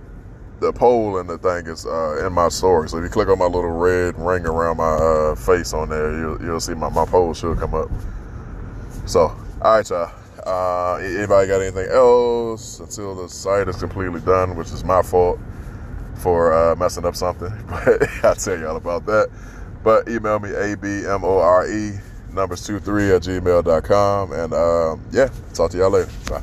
the 0.60 0.72
poll 0.72 1.18
and 1.18 1.28
the 1.28 1.38
thing 1.38 1.66
is 1.66 1.86
uh, 1.86 2.24
in 2.24 2.32
my 2.32 2.48
story. 2.48 2.88
So 2.88 2.98
if 2.98 3.04
you 3.04 3.10
click 3.10 3.28
on 3.28 3.38
my 3.38 3.46
little 3.46 3.70
red 3.70 4.18
ring 4.18 4.46
around 4.46 4.78
my 4.78 4.94
uh, 4.94 5.34
face 5.34 5.72
on 5.72 5.88
there, 5.88 6.16
you'll, 6.18 6.42
you'll 6.42 6.60
see 6.60 6.74
my, 6.74 6.88
my 6.90 7.04
poll 7.04 7.34
should 7.34 7.58
come 7.58 7.74
up. 7.74 7.90
So 9.06 9.36
all 9.64 9.76
right, 9.76 9.88
y'all. 9.88 10.12
Uh, 10.44 10.96
anybody 10.96 11.48
got 11.48 11.62
anything 11.62 11.88
else 11.90 12.80
until 12.80 13.14
the 13.14 13.26
site 13.30 13.66
is 13.66 13.76
completely 13.76 14.20
done, 14.20 14.56
which 14.56 14.70
is 14.70 14.84
my 14.84 15.00
fault 15.00 15.38
for 16.16 16.52
uh, 16.52 16.76
messing 16.76 17.06
up 17.06 17.16
something. 17.16 17.50
But 17.66 18.02
I'll 18.24 18.34
tell 18.34 18.58
y'all 18.58 18.76
about 18.76 19.06
that. 19.06 19.30
But 19.82 20.06
email 20.06 20.38
me, 20.38 20.50
abmore 20.50 21.98
numbers 22.30 22.66
23 22.66 23.12
at 23.12 23.22
gmail.com. 23.22 24.32
And 24.32 24.52
um, 24.52 25.02
yeah, 25.10 25.30
talk 25.54 25.70
to 25.70 25.78
y'all 25.78 25.90
later. 25.90 26.10
Bye. 26.28 26.42